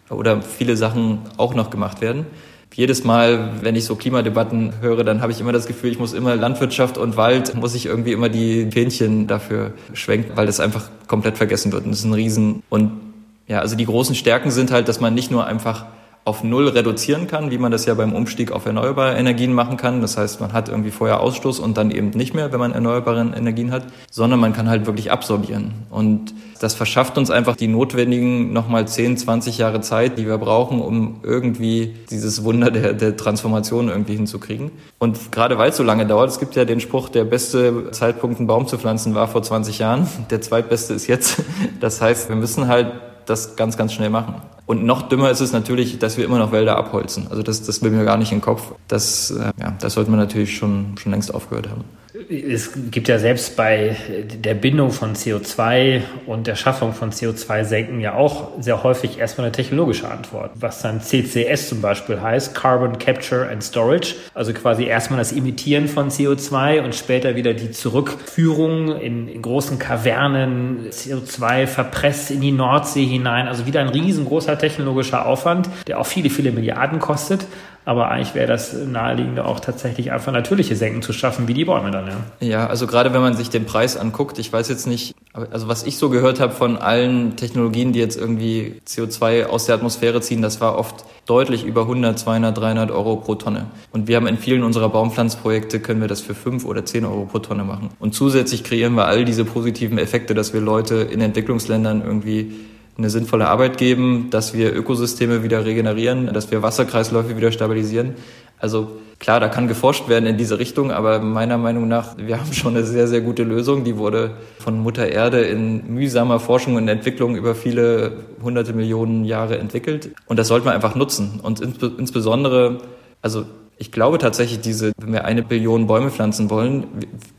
[0.08, 2.26] oder viele Sachen auch noch gemacht werden.
[2.72, 6.12] Jedes Mal, wenn ich so Klimadebatten höre, dann habe ich immer das Gefühl, ich muss
[6.12, 10.88] immer Landwirtschaft und Wald, muss ich irgendwie immer die Fähnchen dafür schwenken, weil das einfach
[11.08, 11.84] komplett vergessen wird.
[11.84, 12.62] Und das ist ein Riesen.
[12.68, 13.09] Und
[13.50, 15.86] ja, also die großen Stärken sind halt, dass man nicht nur einfach
[16.24, 20.00] auf Null reduzieren kann, wie man das ja beim Umstieg auf erneuerbare Energien machen kann.
[20.00, 23.20] Das heißt, man hat irgendwie vorher Ausstoß und dann eben nicht mehr, wenn man erneuerbare
[23.20, 25.72] Energien hat, sondern man kann halt wirklich absorbieren.
[25.90, 30.80] Und das verschafft uns einfach die notwendigen nochmal 10, 20 Jahre Zeit, die wir brauchen,
[30.80, 34.70] um irgendwie dieses Wunder der, der Transformation irgendwie hinzukriegen.
[35.00, 38.38] Und gerade weil es so lange dauert, es gibt ja den Spruch, der beste Zeitpunkt,
[38.38, 40.06] einen Baum zu pflanzen, war vor 20 Jahren.
[40.30, 41.42] Der zweitbeste ist jetzt.
[41.80, 42.92] Das heißt, wir müssen halt
[43.30, 44.34] das ganz, ganz schnell machen.
[44.66, 47.26] Und noch dümmer ist es natürlich, dass wir immer noch Wälder abholzen.
[47.30, 48.72] Also das, das will mir gar nicht in den Kopf.
[48.88, 51.84] Das, äh, ja, das sollte man natürlich schon, schon längst aufgehört haben
[52.28, 53.96] es gibt ja selbst bei
[54.42, 59.52] der Bindung von CO2 und der Schaffung von CO2-Senken ja auch sehr häufig erstmal eine
[59.52, 65.18] technologische Antwort, was dann CCS zum Beispiel heißt, Carbon Capture and Storage, also quasi erstmal
[65.18, 72.30] das Emittieren von CO2 und später wieder die Zurückführung in, in großen Kavernen, CO2 verpresst
[72.30, 76.98] in die Nordsee hinein, also wieder ein riesengroßer technologischer Aufwand, der auch viele, viele Milliarden
[76.98, 77.46] kostet,
[77.84, 81.90] Aber eigentlich wäre das naheliegende auch tatsächlich einfach natürliche Senken zu schaffen, wie die Bäume
[81.90, 82.46] dann, ja.
[82.46, 85.84] Ja, also gerade wenn man sich den Preis anguckt, ich weiß jetzt nicht, also was
[85.84, 90.42] ich so gehört habe von allen Technologien, die jetzt irgendwie CO2 aus der Atmosphäre ziehen,
[90.42, 93.66] das war oft deutlich über 100, 200, 300 Euro pro Tonne.
[93.92, 97.26] Und wir haben in vielen unserer Baumpflanzprojekte können wir das für 5 oder 10 Euro
[97.26, 97.90] pro Tonne machen.
[97.98, 102.52] Und zusätzlich kreieren wir all diese positiven Effekte, dass wir Leute in Entwicklungsländern irgendwie
[102.98, 108.14] eine sinnvolle Arbeit geben, dass wir Ökosysteme wieder regenerieren, dass wir Wasserkreisläufe wieder stabilisieren.
[108.58, 112.52] Also klar, da kann geforscht werden in diese Richtung, aber meiner Meinung nach, wir haben
[112.52, 113.84] schon eine sehr, sehr gute Lösung.
[113.84, 119.58] Die wurde von Mutter Erde in mühsamer Forschung und Entwicklung über viele hunderte Millionen Jahre
[119.58, 120.10] entwickelt.
[120.26, 121.40] Und das sollte man einfach nutzen.
[121.42, 122.78] Und insbesondere,
[123.22, 123.44] also
[123.80, 126.86] ich glaube tatsächlich, diese, wenn wir eine Billion Bäume pflanzen wollen,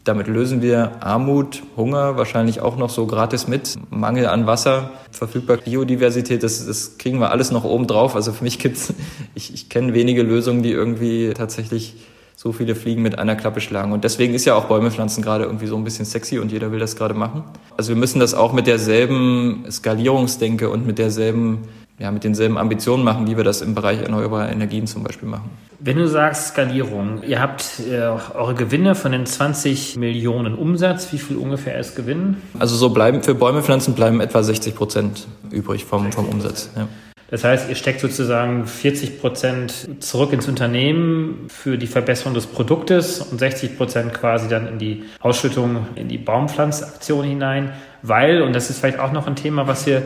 [0.04, 5.58] damit lösen wir Armut, Hunger wahrscheinlich auch noch so gratis mit, Mangel an Wasser, verfügbar
[5.58, 8.16] Biodiversität, das, das kriegen wir alles noch oben drauf.
[8.16, 8.92] Also für mich gibt's,
[9.36, 11.94] ich, ich kenne wenige Lösungen, die irgendwie tatsächlich
[12.36, 13.92] so viele Fliegen mit einer Klappe schlagen.
[13.92, 16.72] Und deswegen ist ja auch Bäume pflanzen gerade irgendwie so ein bisschen sexy und jeder
[16.72, 17.44] will das gerade machen.
[17.78, 21.60] Also wir müssen das auch mit derselben Skalierungsdenke und mit derselben
[22.02, 25.52] ja, mit denselben Ambitionen machen, wie wir das im Bereich erneuerbarer Energien zum Beispiel machen.
[25.80, 28.02] Wenn du sagst Skalierung, ihr habt äh,
[28.36, 32.38] eure Gewinne von den 20 Millionen Umsatz, wie viel ungefähr ist Gewinn?
[32.58, 36.72] Also so bleiben für Bäume pflanzen bleiben etwa 60 Prozent übrig vom, vom Umsatz.
[36.76, 36.88] Ja.
[37.30, 43.22] Das heißt, ihr steckt sozusagen 40 Prozent zurück ins Unternehmen für die Verbesserung des Produktes
[43.22, 48.70] und 60 Prozent quasi dann in die Ausschüttung, in die Baumpflanzaktion hinein, weil, und das
[48.70, 50.04] ist vielleicht auch noch ein Thema, was wir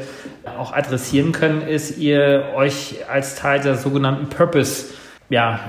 [0.57, 4.85] auch adressieren können, ist, ihr euch als Teil der sogenannten Purpose
[5.29, 5.59] ja,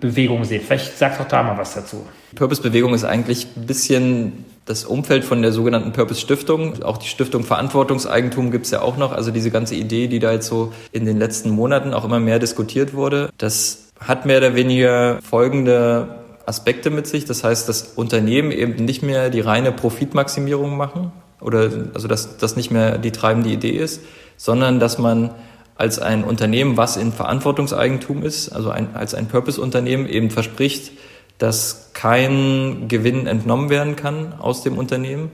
[0.00, 0.62] Bewegung seht.
[0.62, 2.06] Vielleicht sagt doch da mal was dazu.
[2.34, 7.44] Purpose-Bewegung ist eigentlich ein bisschen das Umfeld von der sogenannten Purpose Stiftung, auch die Stiftung
[7.44, 9.12] Verantwortungseigentum gibt's ja auch noch.
[9.12, 12.38] Also diese ganze Idee, die da jetzt so in den letzten Monaten auch immer mehr
[12.38, 16.08] diskutiert wurde, das hat mehr oder weniger folgende
[16.46, 17.24] Aspekte mit sich.
[17.24, 21.12] Das heißt, dass Unternehmen eben nicht mehr die reine Profitmaximierung machen
[21.44, 24.02] oder also dass das nicht mehr die treibende Idee ist,
[24.36, 25.30] sondern dass man
[25.76, 30.92] als ein Unternehmen, was in Verantwortungseigentum ist, also ein, als ein Purpose-Unternehmen eben verspricht,
[31.38, 35.30] dass kein Gewinn entnommen werden kann aus dem Unternehmen,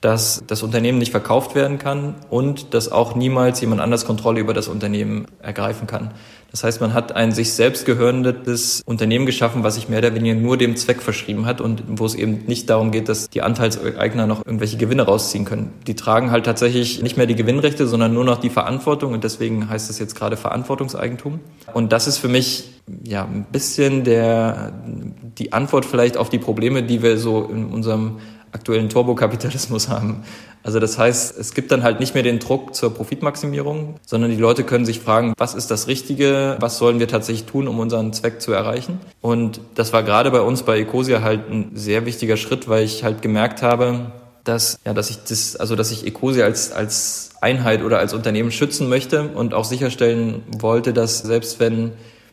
[0.00, 4.54] dass das Unternehmen nicht verkauft werden kann und dass auch niemals jemand anders Kontrolle über
[4.54, 6.12] das Unternehmen ergreifen kann.
[6.56, 10.34] Das heißt, man hat ein sich selbst gehörendes Unternehmen geschaffen, was sich mehr oder weniger
[10.34, 14.26] nur dem Zweck verschrieben hat und wo es eben nicht darum geht, dass die Anteilseigner
[14.26, 15.74] noch irgendwelche Gewinne rausziehen können.
[15.86, 19.68] Die tragen halt tatsächlich nicht mehr die Gewinnrechte, sondern nur noch die Verantwortung und deswegen
[19.68, 21.40] heißt es jetzt gerade Verantwortungseigentum.
[21.74, 22.70] Und das ist für mich
[23.04, 24.72] ja ein bisschen der
[25.36, 28.16] die Antwort vielleicht auf die Probleme, die wir so in unserem
[28.52, 30.24] aktuellen Turbokapitalismus haben.
[30.62, 34.36] Also das heißt, es gibt dann halt nicht mehr den Druck zur Profitmaximierung, sondern die
[34.36, 38.12] Leute können sich fragen, was ist das Richtige, was sollen wir tatsächlich tun, um unseren
[38.12, 38.98] Zweck zu erreichen.
[39.20, 43.04] Und das war gerade bei uns bei Ecosia halt ein sehr wichtiger Schritt, weil ich
[43.04, 47.82] halt gemerkt habe, dass, ja, dass ich das, also dass ich Ecosia als, als Einheit
[47.82, 51.92] oder als Unternehmen schützen möchte und auch sicherstellen wollte, dass selbst wenn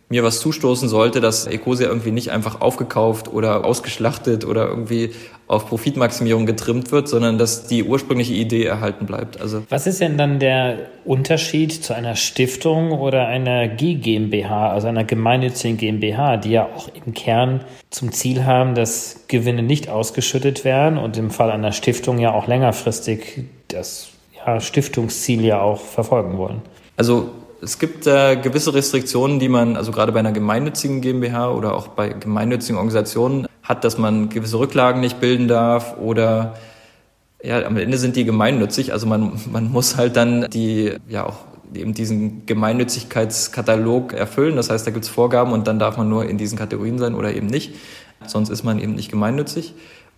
[0.10, 5.12] mir was zustoßen sollte, dass Ecosia irgendwie nicht einfach aufgekauft oder ausgeschlachtet oder irgendwie
[5.48, 9.42] auf Profitmaximierung getrimmt wird, sondern dass die ursprüngliche Idee erhalten bleibt.
[9.42, 14.88] Also was ist denn dann der Unterschied zu einer Stiftung oder einer G GmbH, also
[14.88, 20.64] einer gemeinnützigen GmbH, die ja auch im Kern zum Ziel haben, dass Gewinne nicht ausgeschüttet
[20.64, 24.10] werden und im Fall einer Stiftung ja auch längerfristig das
[24.46, 26.62] ja, Stiftungsziel ja auch verfolgen wollen?
[26.96, 27.30] Also
[27.64, 31.88] es gibt äh, gewisse Restriktionen, die man, also gerade bei einer gemeinnützigen GmbH oder auch
[31.88, 36.56] bei gemeinnützigen Organisationen hat, dass man gewisse Rücklagen nicht bilden darf oder
[37.42, 38.94] ja, am Ende sind die gemeinnützig.
[38.94, 41.38] Also man, man muss halt dann die, ja auch
[41.74, 44.56] eben diesen Gemeinnützigkeitskatalog erfüllen.
[44.56, 47.16] Das heißt, da gibt es Vorgaben und dann darf man nur in diesen Kategorien sein
[47.16, 47.76] oder eben nicht.
[48.28, 49.74] Sonst ist man eben nicht gemeinnützig.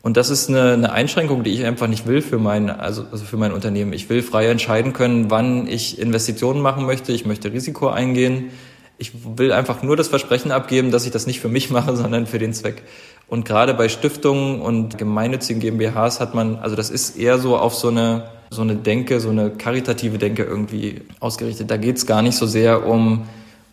[0.06, 3.26] Und das ist eine, eine Einschränkung, die ich einfach nicht will für mein, also, also
[3.26, 3.92] für mein Unternehmen.
[3.92, 7.12] Ich will frei entscheiden können, wann ich Investitionen machen möchte.
[7.12, 8.52] Ich möchte Risiko eingehen.
[9.00, 12.28] Ich will einfach nur das Versprechen abgeben, dass ich das nicht für mich mache, sondern
[12.28, 12.84] für den Zweck.
[13.28, 17.74] Und gerade bei Stiftungen und gemeinnützigen GmbHs hat man, also das ist eher so auf
[17.74, 21.72] so eine, so eine Denke, so eine karitative Denke irgendwie ausgerichtet.
[21.72, 23.24] Da geht's gar nicht so sehr um,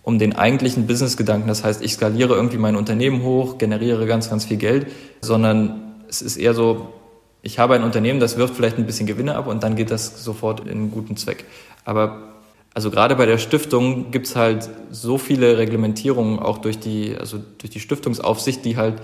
[0.03, 1.47] um den eigentlichen Businessgedanken.
[1.47, 4.87] Das heißt, ich skaliere irgendwie mein Unternehmen hoch, generiere ganz, ganz viel Geld,
[5.21, 6.93] sondern es ist eher so,
[7.41, 10.23] ich habe ein Unternehmen, das wirft vielleicht ein bisschen Gewinne ab und dann geht das
[10.23, 11.45] sofort in einen guten Zweck.
[11.85, 12.35] Aber
[12.75, 17.39] also gerade bei der Stiftung gibt es halt so viele Reglementierungen, auch durch die, also
[17.59, 19.03] durch die Stiftungsaufsicht, die halt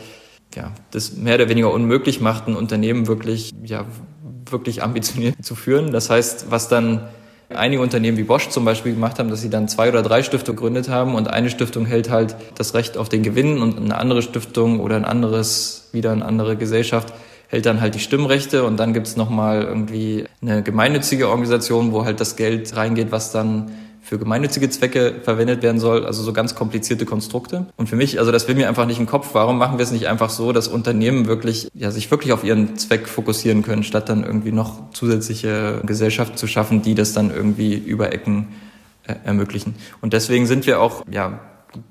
[0.55, 3.87] ja, das mehr oder weniger unmöglich macht, ein Unternehmen wirklich, ja,
[4.51, 5.93] wirklich ambitioniert zu führen.
[5.93, 7.09] Das heißt, was dann
[7.51, 10.57] einige Unternehmen wie Bosch zum Beispiel gemacht haben, dass sie dann zwei oder drei Stiftungen
[10.57, 14.23] gegründet haben und eine Stiftung hält halt das Recht auf den Gewinn und eine andere
[14.23, 17.13] Stiftung oder ein anderes, wieder eine andere Gesellschaft
[17.49, 22.21] hält dann halt die Stimmrechte und dann gibt's nochmal irgendwie eine gemeinnützige Organisation, wo halt
[22.21, 23.71] das Geld reingeht, was dann
[24.09, 27.67] für gemeinnützige Zwecke verwendet werden soll, also so ganz komplizierte Konstrukte.
[27.77, 29.91] Und für mich, also das will mir einfach nicht im Kopf, warum machen wir es
[29.91, 34.09] nicht einfach so, dass Unternehmen wirklich, ja, sich wirklich auf ihren Zweck fokussieren können, statt
[34.09, 38.49] dann irgendwie noch zusätzliche Gesellschaften zu schaffen, die das dann irgendwie über Ecken
[39.07, 39.75] äh, ermöglichen.
[40.01, 41.41] Und deswegen sind wir auch, ja,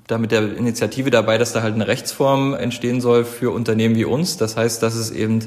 [0.08, 4.04] da mit der Initiative dabei, dass da halt eine Rechtsform entstehen soll für Unternehmen wie
[4.04, 4.36] uns.
[4.36, 5.38] Das heißt, dass es eben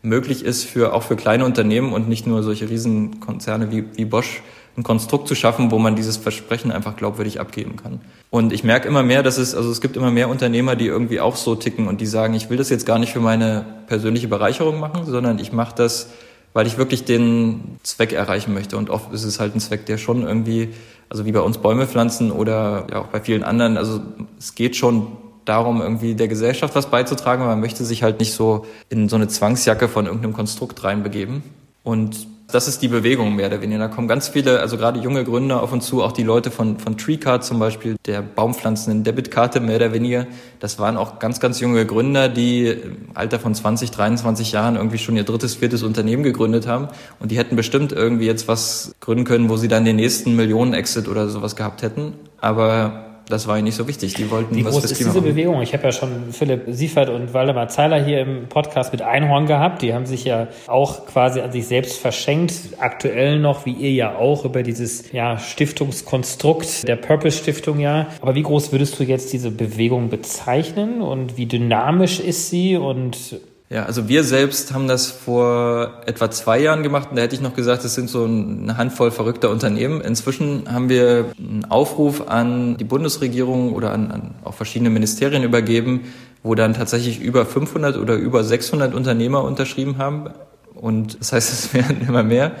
[0.00, 4.42] möglich ist für, auch für kleine Unternehmen und nicht nur solche Riesenkonzerne wie, wie Bosch,
[4.76, 8.00] ein Konstrukt zu schaffen, wo man dieses Versprechen einfach glaubwürdig abgeben kann.
[8.30, 11.20] Und ich merke immer mehr, dass es, also es gibt immer mehr Unternehmer, die irgendwie
[11.20, 14.26] auch so ticken und die sagen, ich will das jetzt gar nicht für meine persönliche
[14.26, 16.08] Bereicherung machen, sondern ich mache das,
[16.52, 18.76] weil ich wirklich den Zweck erreichen möchte.
[18.76, 20.70] Und oft ist es halt ein Zweck, der schon irgendwie,
[21.08, 24.00] also wie bei uns Bäume pflanzen oder ja auch bei vielen anderen, also
[24.38, 25.06] es geht schon
[25.44, 29.16] darum, irgendwie der Gesellschaft was beizutragen, aber man möchte sich halt nicht so in so
[29.16, 31.42] eine Zwangsjacke von irgendeinem Konstrukt reinbegeben.
[31.82, 33.80] Und das ist die Bewegung mehr oder weniger.
[33.80, 36.78] Da kommen ganz viele, also gerade junge Gründer auf uns zu, auch die Leute von,
[36.78, 40.26] von TreeCard zum Beispiel, der baumpflanzenden Debitkarte mehr oder weniger.
[40.60, 44.98] Das waren auch ganz, ganz junge Gründer, die im Alter von 20, 23 Jahren irgendwie
[44.98, 46.88] schon ihr drittes, viertes Unternehmen gegründet haben.
[47.18, 51.08] Und die hätten bestimmt irgendwie jetzt was gründen können, wo sie dann den nächsten Millionen-Exit
[51.08, 52.14] oder sowas gehabt hätten.
[52.40, 54.14] Aber das war ihnen nicht so wichtig.
[54.14, 55.22] Die wollten Wie was groß ist diese machen.
[55.22, 55.62] Bewegung?
[55.62, 59.82] Ich habe ja schon Philipp Siefert und Waldemar Zeiler hier im Podcast mit Einhorn gehabt.
[59.82, 62.54] Die haben sich ja auch quasi an sich selbst verschenkt.
[62.78, 68.08] Aktuell noch, wie ihr ja auch, über dieses ja, Stiftungskonstrukt der Purpose Stiftung ja.
[68.20, 73.40] Aber wie groß würdest du jetzt diese Bewegung bezeichnen und wie dynamisch ist sie und
[73.70, 77.40] ja, also wir selbst haben das vor etwa zwei Jahren gemacht und da hätte ich
[77.40, 80.02] noch gesagt, es sind so eine Handvoll verrückter Unternehmen.
[80.02, 86.12] Inzwischen haben wir einen Aufruf an die Bundesregierung oder an, an auch verschiedene Ministerien übergeben,
[86.42, 90.28] wo dann tatsächlich über 500 oder über 600 Unternehmer unterschrieben haben.
[90.74, 92.52] Und das heißt, es werden immer mehr.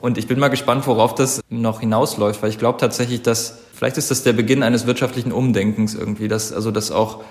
[0.00, 3.98] Und ich bin mal gespannt, worauf das noch hinausläuft, weil ich glaube tatsächlich, dass vielleicht
[3.98, 7.22] ist das der Beginn eines wirtschaftlichen Umdenkens irgendwie, dass also das auch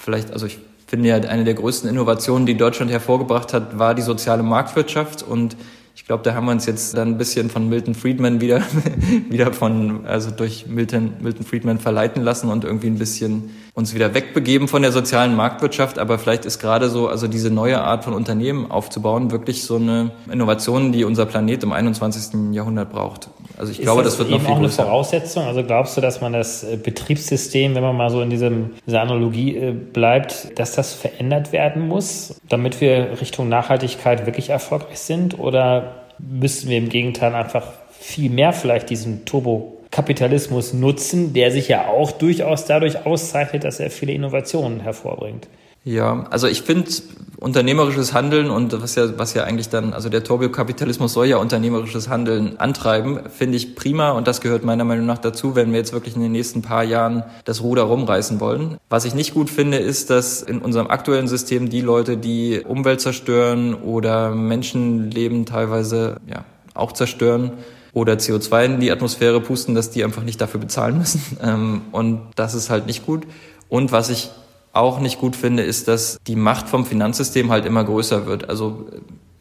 [0.00, 4.02] vielleicht, also ich finde ja, eine der größten Innovationen, die Deutschland hervorgebracht hat, war die
[4.02, 5.22] soziale Marktwirtschaft.
[5.22, 5.56] Und
[5.96, 8.62] ich glaube, da haben wir uns jetzt dann ein bisschen von Milton Friedman wieder,
[9.30, 14.12] wieder von, also durch Milton, Milton Friedman verleiten lassen und irgendwie ein bisschen uns wieder
[14.12, 15.98] wegbegeben von der sozialen Marktwirtschaft.
[15.98, 20.10] Aber vielleicht ist gerade so, also diese neue Art von Unternehmen aufzubauen, wirklich so eine
[20.30, 22.52] Innovation, die unser Planet im 21.
[22.52, 23.30] Jahrhundert braucht.
[23.56, 25.44] Also ich ist glaube, das, das wird noch viel auch eine Voraussetzung.
[25.44, 29.02] Also glaubst du, dass man das äh, Betriebssystem, wenn man mal so in diesem, dieser
[29.02, 35.38] Analogie äh, bleibt, dass das verändert werden muss, damit wir Richtung Nachhaltigkeit wirklich erfolgreich sind?
[35.38, 37.66] Oder müssten wir im Gegenteil einfach
[37.98, 43.78] viel mehr vielleicht diesen Turbo Kapitalismus nutzen, der sich ja auch durchaus dadurch auszeichnet, dass
[43.78, 45.46] er viele Innovationen hervorbringt.
[45.84, 46.90] Ja, also ich finde
[47.38, 52.08] unternehmerisches Handeln und was ja, was ja eigentlich dann, also der Turbokapitalismus soll ja unternehmerisches
[52.08, 55.92] Handeln antreiben, finde ich prima und das gehört meiner Meinung nach dazu, wenn wir jetzt
[55.92, 58.78] wirklich in den nächsten paar Jahren das Ruder rumreißen wollen.
[58.88, 63.02] Was ich nicht gut finde, ist, dass in unserem aktuellen System die Leute, die Umwelt
[63.02, 67.52] zerstören oder Menschenleben teilweise, ja, auch zerstören,
[67.92, 71.22] oder CO2 in die Atmosphäre pusten, dass die einfach nicht dafür bezahlen müssen.
[71.42, 73.24] Ähm, und das ist halt nicht gut.
[73.68, 74.30] Und was ich
[74.74, 78.48] auch nicht gut finde, ist, dass die Macht vom Finanzsystem halt immer größer wird.
[78.48, 78.86] Also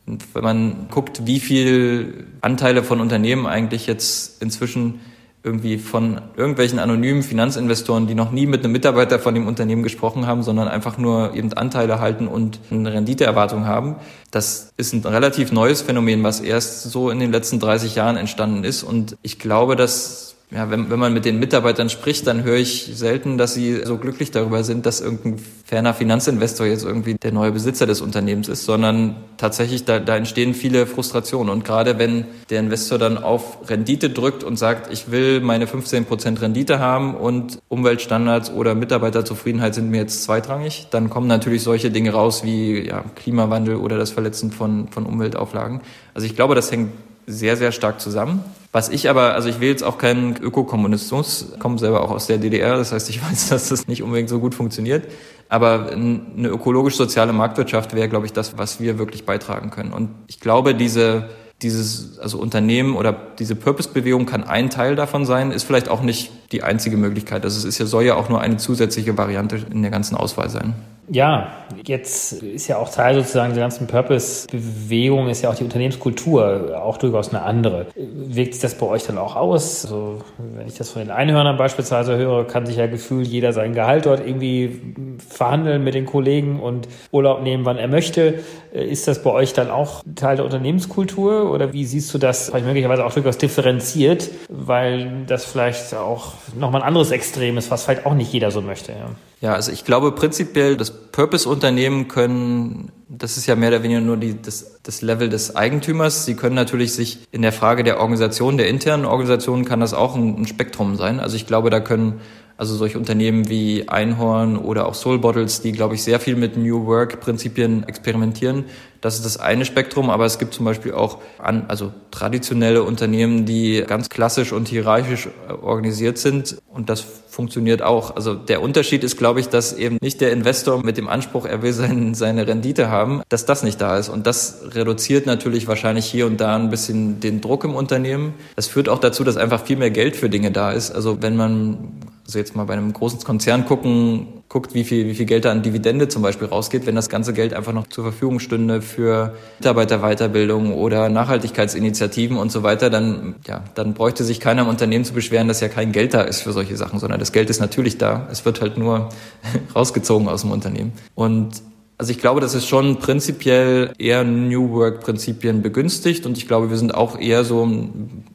[0.06, 5.00] wenn man guckt, wie viel Anteile von Unternehmen eigentlich jetzt inzwischen
[5.46, 10.26] irgendwie von irgendwelchen anonymen Finanzinvestoren, die noch nie mit einem Mitarbeiter von dem Unternehmen gesprochen
[10.26, 13.98] haben, sondern einfach nur eben Anteile halten und eine Renditeerwartung haben.
[14.32, 18.64] Das ist ein relativ neues Phänomen, was erst so in den letzten 30 Jahren entstanden
[18.64, 18.84] ist.
[18.84, 22.92] Und ich glaube, dass ja, wenn, wenn man mit den Mitarbeitern spricht, dann höre ich
[22.94, 27.52] selten, dass sie so glücklich darüber sind, dass irgendein ferner Finanzinvestor jetzt irgendwie der neue
[27.52, 31.52] Besitzer des Unternehmens ist, sondern tatsächlich da, da entstehen viele Frustrationen.
[31.52, 36.06] Und gerade wenn der Investor dann auf Rendite drückt und sagt, ich will meine 15
[36.06, 41.90] Prozent Rendite haben und Umweltstandards oder Mitarbeiterzufriedenheit sind mir jetzt zweitrangig, dann kommen natürlich solche
[41.90, 45.82] Dinge raus wie ja, Klimawandel oder das Verletzen von, von Umweltauflagen.
[46.14, 46.92] Also ich glaube, das hängt
[47.28, 48.44] sehr, sehr stark zusammen.
[48.72, 52.40] Was ich aber, also ich will jetzt auch keinen Ökokommunismus, komme selber auch aus der
[52.40, 55.06] DDR, das heißt, ich weiß, dass das nicht unbedingt so gut funktioniert.
[55.50, 59.94] Aber eine ökologisch-soziale Marktwirtschaft wäre, glaube ich, das, was wir wirklich beitragen können.
[59.94, 61.30] Und ich glaube, diese,
[61.62, 66.32] dieses, also Unternehmen oder diese Purpose-Bewegung kann ein Teil davon sein, ist vielleicht auch nicht
[66.52, 67.44] die einzige Möglichkeit.
[67.44, 70.50] Also es ist ja, soll ja auch nur eine zusätzliche Variante in der ganzen Auswahl
[70.50, 70.74] sein.
[71.10, 71.52] Ja,
[71.86, 76.98] jetzt ist ja auch Teil sozusagen der ganzen Purpose-Bewegung, ist ja auch die Unternehmenskultur auch
[76.98, 77.88] durchaus eine andere.
[77.96, 79.84] Wirkt sich das bei euch dann auch aus?
[79.84, 83.74] Also, wenn ich das von den Einhörnern beispielsweise höre, kann sich ja gefühlt jeder sein
[83.74, 84.82] Gehalt dort irgendwie
[85.18, 88.40] verhandeln mit den Kollegen und Urlaub nehmen, wann er möchte.
[88.74, 92.66] Ist das bei euch dann auch Teil der Unternehmenskultur oder wie siehst du das vielleicht
[92.66, 98.08] möglicherweise auch durchaus differenziert, weil das vielleicht auch nochmal ein anderes Extrem ist, was vielleicht
[98.08, 98.94] auch nicht jeder so möchte?
[98.94, 99.12] Ja.
[99.44, 104.16] Ja, also ich glaube prinzipiell, das Purpose-Unternehmen können, das ist ja mehr oder weniger nur
[104.16, 106.24] die, das, das Level des Eigentümers.
[106.24, 110.16] Sie können natürlich sich in der Frage der Organisation, der internen Organisation kann das auch
[110.16, 111.20] ein, ein Spektrum sein.
[111.20, 112.22] Also ich glaube, da können
[112.58, 116.58] also solche Unternehmen wie Einhorn oder auch Soul Bottles, die, glaube ich, sehr viel mit
[116.58, 118.66] New Work-Prinzipien experimentieren.
[119.02, 123.46] Das ist das eine Spektrum, aber es gibt zum Beispiel auch an, also traditionelle Unternehmen,
[123.46, 128.16] die ganz klassisch und hierarchisch äh, organisiert sind und das funktioniert auch.
[128.16, 131.62] Also der Unterschied ist, glaube ich, dass eben nicht der Investor mit dem Anspruch, er
[131.62, 134.08] will sein, seine Rendite haben, dass das nicht da ist.
[134.08, 138.36] Und das reduziert natürlich wahrscheinlich hier und da ein bisschen den Druck im Unternehmen.
[138.56, 140.92] Das führt auch dazu, dass einfach viel mehr Geld für Dinge da ist.
[140.92, 145.16] Also wenn man also jetzt mal bei einem großen Konzern gucken, guckt, wie viel, wie
[145.16, 148.04] viel Geld da an Dividende zum Beispiel rausgeht, wenn das ganze Geld einfach noch zur
[148.04, 154.62] Verfügung stünde für Mitarbeiterweiterbildung oder Nachhaltigkeitsinitiativen und so weiter, dann, ja, dann bräuchte sich keiner
[154.62, 157.32] im Unternehmen zu beschweren, dass ja kein Geld da ist für solche Sachen, sondern das
[157.32, 158.28] Geld ist natürlich da.
[158.32, 159.10] Es wird halt nur
[159.76, 160.94] rausgezogen aus dem Unternehmen.
[161.16, 161.62] Und
[161.98, 166.70] also ich glaube, das ist schon prinzipiell eher New Work Prinzipien begünstigt und ich glaube,
[166.70, 167.70] wir sind auch eher so,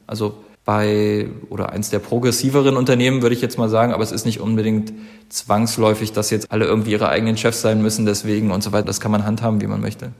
[0.07, 0.33] also
[0.69, 4.39] bei oder eins der progressiveren Unternehmen, würde ich jetzt mal sagen, aber es ist nicht
[4.39, 4.93] unbedingt
[5.27, 8.85] zwangsläufig, dass jetzt alle irgendwie ihre eigenen Chefs sein müssen, deswegen und so weiter.
[8.85, 10.11] Das kann man handhaben, wie man möchte.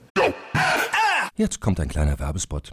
[1.36, 2.72] Jetzt kommt ein kleiner Werbespot.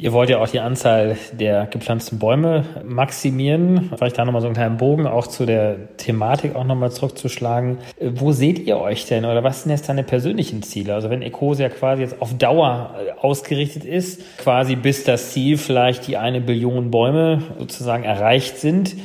[0.00, 3.90] Ihr wollt ja auch die Anzahl der gepflanzten Bäume maximieren.
[3.94, 7.76] Vielleicht da nochmal so einen kleinen Bogen auch zu der Thematik auch nochmal zurückzuschlagen.
[8.00, 10.94] Wo seht ihr euch denn oder was sind jetzt deine persönlichen Ziele?
[10.94, 16.06] Also wenn Ecosia quasi jetzt auf Dauer äh, ausgerichtet ist, quasi bis das Ziel vielleicht
[16.06, 18.96] die eine Billion Bäume sozusagen erreicht sind,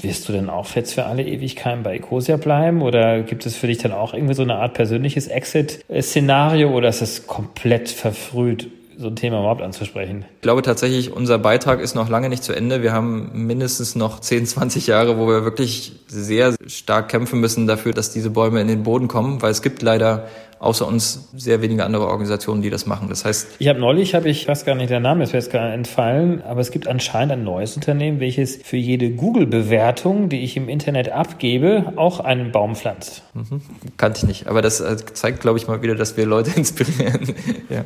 [0.00, 2.80] wirst du denn auch jetzt für alle Ewigkeiten bei Ecosia bleiben?
[2.80, 7.02] Oder gibt es für dich dann auch irgendwie so eine Art persönliches Exit-Szenario oder ist
[7.02, 8.68] es komplett verfrüht
[8.98, 10.24] so ein Thema überhaupt anzusprechen?
[10.36, 12.82] Ich glaube tatsächlich, unser Beitrag ist noch lange nicht zu Ende.
[12.82, 17.92] Wir haben mindestens noch 10, 20 Jahre, wo wir wirklich sehr stark kämpfen müssen dafür,
[17.92, 20.26] dass diese Bäume in den Boden kommen, weil es gibt leider
[20.60, 23.08] außer uns sehr wenige andere Organisationen, die das machen.
[23.08, 25.50] Das heißt, ich habe neulich, habe ich, weiß gar nicht der Name, ist mir jetzt
[25.50, 30.56] gerade entfallen, aber es gibt anscheinend ein neues Unternehmen, welches für jede Google-Bewertung, die ich
[30.56, 33.22] im Internet abgebe, auch einen Baum pflanzt.
[33.34, 33.60] Mhm.
[33.96, 37.34] Kannte ich nicht, aber das äh, zeigt, glaube ich, mal wieder, dass wir Leute inspirieren.
[37.68, 37.84] ja.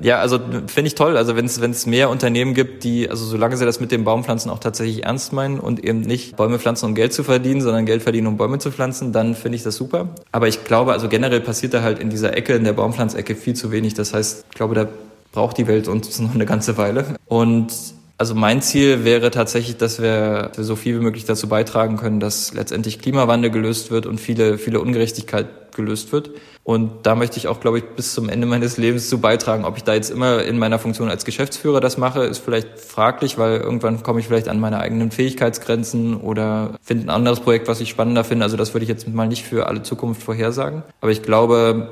[0.00, 1.16] ja, also finde ich toll.
[1.16, 4.58] Also wenn es mehr Unternehmen gibt, die, also solange sie das mit dem Baumpflanzen auch
[4.58, 8.26] tatsächlich ernst meinen und eben nicht Bäume pflanzen, um Geld zu verdienen, sondern Geld verdienen,
[8.26, 10.08] um Bäume zu pflanzen, dann finde ich das super.
[10.32, 13.54] Aber ich glaube, also generell passiert da halt in dieser Ecke, in der Baumpflanzecke viel
[13.54, 13.94] zu wenig.
[13.94, 14.88] Das heißt, ich glaube, da
[15.32, 17.16] braucht die Welt uns noch eine ganze Weile.
[17.26, 17.72] Und
[18.18, 22.54] also mein Ziel wäre tatsächlich, dass wir so viel wie möglich dazu beitragen können, dass
[22.54, 25.46] letztendlich Klimawandel gelöst wird und viele, viele Ungerechtigkeit
[25.76, 26.30] gelöst wird.
[26.64, 29.64] Und da möchte ich auch, glaube ich, bis zum Ende meines Lebens zu beitragen.
[29.64, 33.38] Ob ich da jetzt immer in meiner Funktion als Geschäftsführer das mache, ist vielleicht fraglich,
[33.38, 37.80] weil irgendwann komme ich vielleicht an meine eigenen Fähigkeitsgrenzen oder finde ein anderes Projekt, was
[37.80, 38.44] ich spannender finde.
[38.44, 40.82] Also das würde ich jetzt mal nicht für alle Zukunft vorhersagen.
[41.00, 41.90] Aber ich glaube,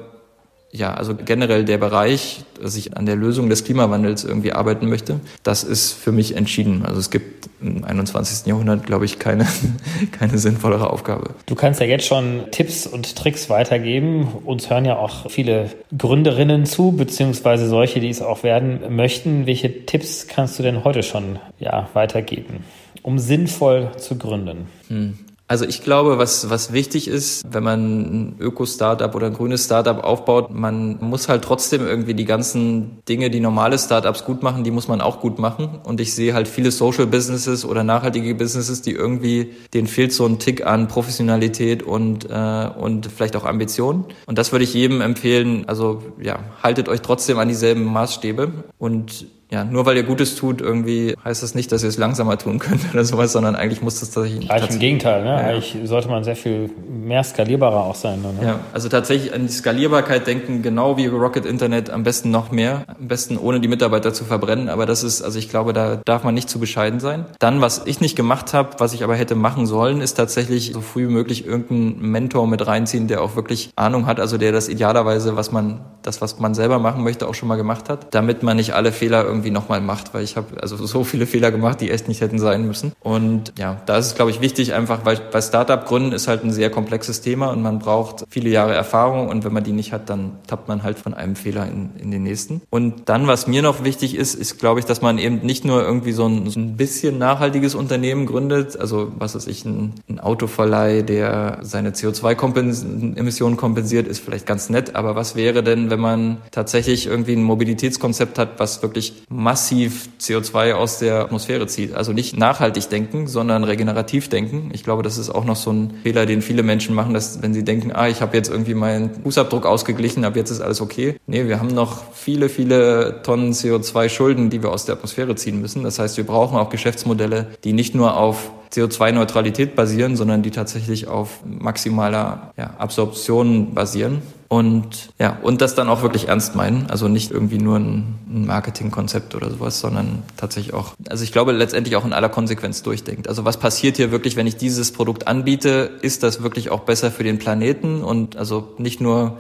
[0.77, 5.21] ja, also generell der Bereich, dass ich an der Lösung des Klimawandels irgendwie arbeiten möchte,
[5.45, 6.85] das ist für mich entschieden.
[6.85, 8.47] Also es gibt im 21.
[8.47, 9.47] Jahrhundert, glaube ich, keine,
[10.11, 11.31] keine sinnvollere Aufgabe.
[11.47, 14.27] Du kannst ja jetzt schon Tipps und Tricks weitergeben.
[14.45, 19.47] Uns hören ja auch viele Gründerinnen zu, beziehungsweise solche, die es auch werden möchten.
[19.47, 22.65] Welche Tipps kannst du denn heute schon ja, weitergeben,
[23.03, 24.67] um sinnvoll zu gründen?
[24.89, 25.19] Hm.
[25.47, 30.03] Also ich glaube, was, was wichtig ist, wenn man ein Öko-Startup oder ein grünes Startup
[30.03, 34.71] aufbaut, man muss halt trotzdem irgendwie die ganzen Dinge, die normale Startups gut machen, die
[34.71, 35.81] muss man auch gut machen.
[35.85, 40.25] Und ich sehe halt viele Social Businesses oder nachhaltige Businesses, die irgendwie, denen fehlt so
[40.25, 44.07] ein Tick an Professionalität und, äh, und vielleicht auch Ambition.
[44.27, 45.65] Und das würde ich jedem empfehlen.
[45.67, 50.61] Also ja, haltet euch trotzdem an dieselben Maßstäbe und ja, nur weil ihr Gutes tut,
[50.61, 54.01] irgendwie heißt das nicht, dass ihr es langsamer tun könnt oder sowas, sondern eigentlich muss
[54.01, 54.51] das tatsächlich.
[54.51, 55.31] Eigentlich im Gegenteil, ne?
[55.31, 55.37] Ja.
[55.37, 58.21] Eigentlich sollte man sehr viel mehr skalierbarer auch sein.
[58.21, 58.35] Ne?
[58.45, 62.85] Ja, also tatsächlich an die Skalierbarkeit denken, genau wie Rocket Internet, am besten noch mehr,
[62.99, 64.69] am besten ohne die Mitarbeiter zu verbrennen.
[64.69, 67.27] Aber das ist, also ich glaube, da darf man nicht zu bescheiden sein.
[67.39, 70.81] Dann, was ich nicht gemacht habe, was ich aber hätte machen sollen, ist tatsächlich so
[70.81, 74.69] früh wie möglich irgendeinen Mentor mit reinziehen, der auch wirklich Ahnung hat, also der das
[74.69, 78.43] idealerweise, was man, das, was man selber machen möchte, auch schon mal gemacht hat, damit
[78.43, 81.51] man nicht alle Fehler irgendwie irgendwie nochmal macht, weil ich habe also so viele Fehler
[81.51, 82.93] gemacht, die echt nicht hätten sein müssen.
[83.01, 86.51] Und ja, da ist es, glaube ich, wichtig, einfach, weil bei Startup-Gründen ist halt ein
[86.51, 90.09] sehr komplexes Thema und man braucht viele Jahre Erfahrung und wenn man die nicht hat,
[90.09, 92.63] dann tappt man halt von einem Fehler in, in den nächsten.
[92.71, 95.83] Und dann, was mir noch wichtig ist, ist, glaube ich, dass man eben nicht nur
[95.83, 100.21] irgendwie so ein, so ein bisschen nachhaltiges Unternehmen gründet, also was weiß ich, ein, ein
[100.21, 106.39] Autoverleih, der seine CO2-Emissionen kompensiert, ist vielleicht ganz nett, aber was wäre denn, wenn man
[106.51, 111.95] tatsächlich irgendwie ein Mobilitätskonzept hat, was wirklich massiv CO2 aus der Atmosphäre zieht.
[111.95, 114.71] Also nicht nachhaltig denken, sondern regenerativ denken.
[114.73, 117.55] Ich glaube, das ist auch noch so ein Fehler, den viele Menschen machen, dass wenn
[117.55, 121.17] sie denken, ah, ich habe jetzt irgendwie meinen Fußabdruck ausgeglichen, ab jetzt ist alles okay.
[121.27, 125.83] Nee, wir haben noch viele, viele Tonnen CO2-Schulden, die wir aus der Atmosphäre ziehen müssen.
[125.83, 131.07] Das heißt, wir brauchen auch Geschäftsmodelle, die nicht nur auf CO2-Neutralität basieren, sondern die tatsächlich
[131.07, 134.23] auf maximaler ja, Absorption basieren.
[134.55, 136.89] Und ja, und das dann auch wirklich ernst meinen.
[136.89, 141.97] Also nicht irgendwie nur ein, Marketingkonzept oder sowas, sondern tatsächlich auch, also ich glaube letztendlich
[141.97, 143.29] auch in aller Konsequenz durchdenkt.
[143.29, 145.91] Also was passiert hier wirklich, wenn ich dieses Produkt anbiete?
[146.03, 148.05] Ist das wirklich auch besser für den Planeten?
[148.05, 149.39] Und also nicht nur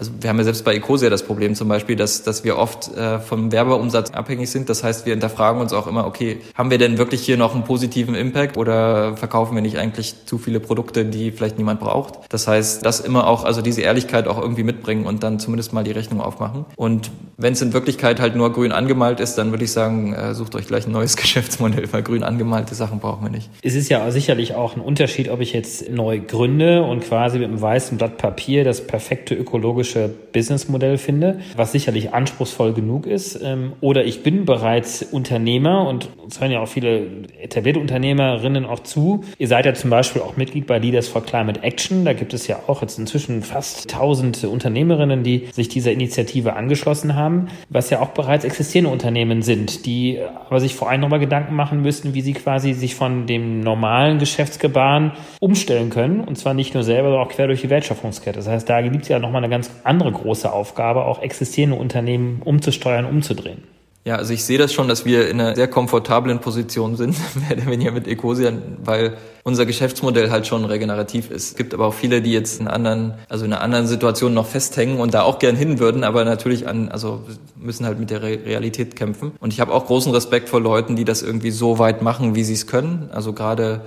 [0.00, 2.96] also wir haben ja selbst bei Ecosia das Problem zum Beispiel, dass, dass wir oft
[2.96, 4.70] äh, vom Werbeumsatz abhängig sind.
[4.70, 7.64] Das heißt, wir hinterfragen uns auch immer, okay, haben wir denn wirklich hier noch einen
[7.64, 12.14] positiven Impact oder verkaufen wir nicht eigentlich zu viele Produkte, die vielleicht niemand braucht?
[12.30, 15.84] Das heißt, das immer auch, also diese Ehrlichkeit auch irgendwie mitbringen und dann zumindest mal
[15.84, 16.64] die Rechnung aufmachen.
[16.76, 20.34] Und wenn es in Wirklichkeit halt nur grün angemalt ist, dann würde ich sagen, äh,
[20.34, 23.50] sucht euch gleich ein neues Geschäftsmodell, weil grün angemalte Sachen brauchen wir nicht.
[23.62, 27.48] Es ist ja sicherlich auch ein Unterschied, ob ich jetzt neu gründe und quasi mit
[27.48, 33.40] einem weißen Blatt Papier das perfekte ökologische ökologische Businessmodell finde, was sicherlich anspruchsvoll genug ist.
[33.42, 37.06] Ähm, oder ich bin bereits Unternehmer und es hören ja auch viele
[37.40, 39.24] etablierte Unternehmerinnen auch zu.
[39.38, 42.04] Ihr seid ja zum Beispiel auch Mitglied bei Leaders for Climate Action.
[42.04, 47.16] Da gibt es ja auch jetzt inzwischen fast tausend Unternehmerinnen, die sich dieser Initiative angeschlossen
[47.16, 51.54] haben, was ja auch bereits existierende Unternehmen sind, die aber sich vor allem nochmal Gedanken
[51.54, 56.20] machen müssten, wie sie quasi sich von dem normalen Geschäftsgebaren umstellen können.
[56.20, 58.38] Und zwar nicht nur selber, sondern auch quer durch die Wertschöpfungskette.
[58.38, 62.42] Das heißt, da gibt es ja nochmal eine ganz andere große Aufgabe, auch existierende Unternehmen
[62.44, 63.64] umzusteuern, umzudrehen.
[64.06, 67.14] Ja, also ich sehe das schon, dass wir in einer sehr komfortablen Position sind,
[67.66, 68.50] mehr oder mit Ecosia,
[68.82, 71.50] weil unser Geschäftsmodell halt schon regenerativ ist.
[71.50, 74.46] Es gibt aber auch viele, die jetzt in anderen, also in einer anderen Situation noch
[74.46, 77.20] festhängen und da auch gern hin würden, aber natürlich an, also
[77.56, 79.32] müssen halt mit der Realität kämpfen.
[79.38, 82.44] Und ich habe auch großen Respekt vor Leuten, die das irgendwie so weit machen, wie
[82.44, 83.10] sie es können.
[83.12, 83.82] Also gerade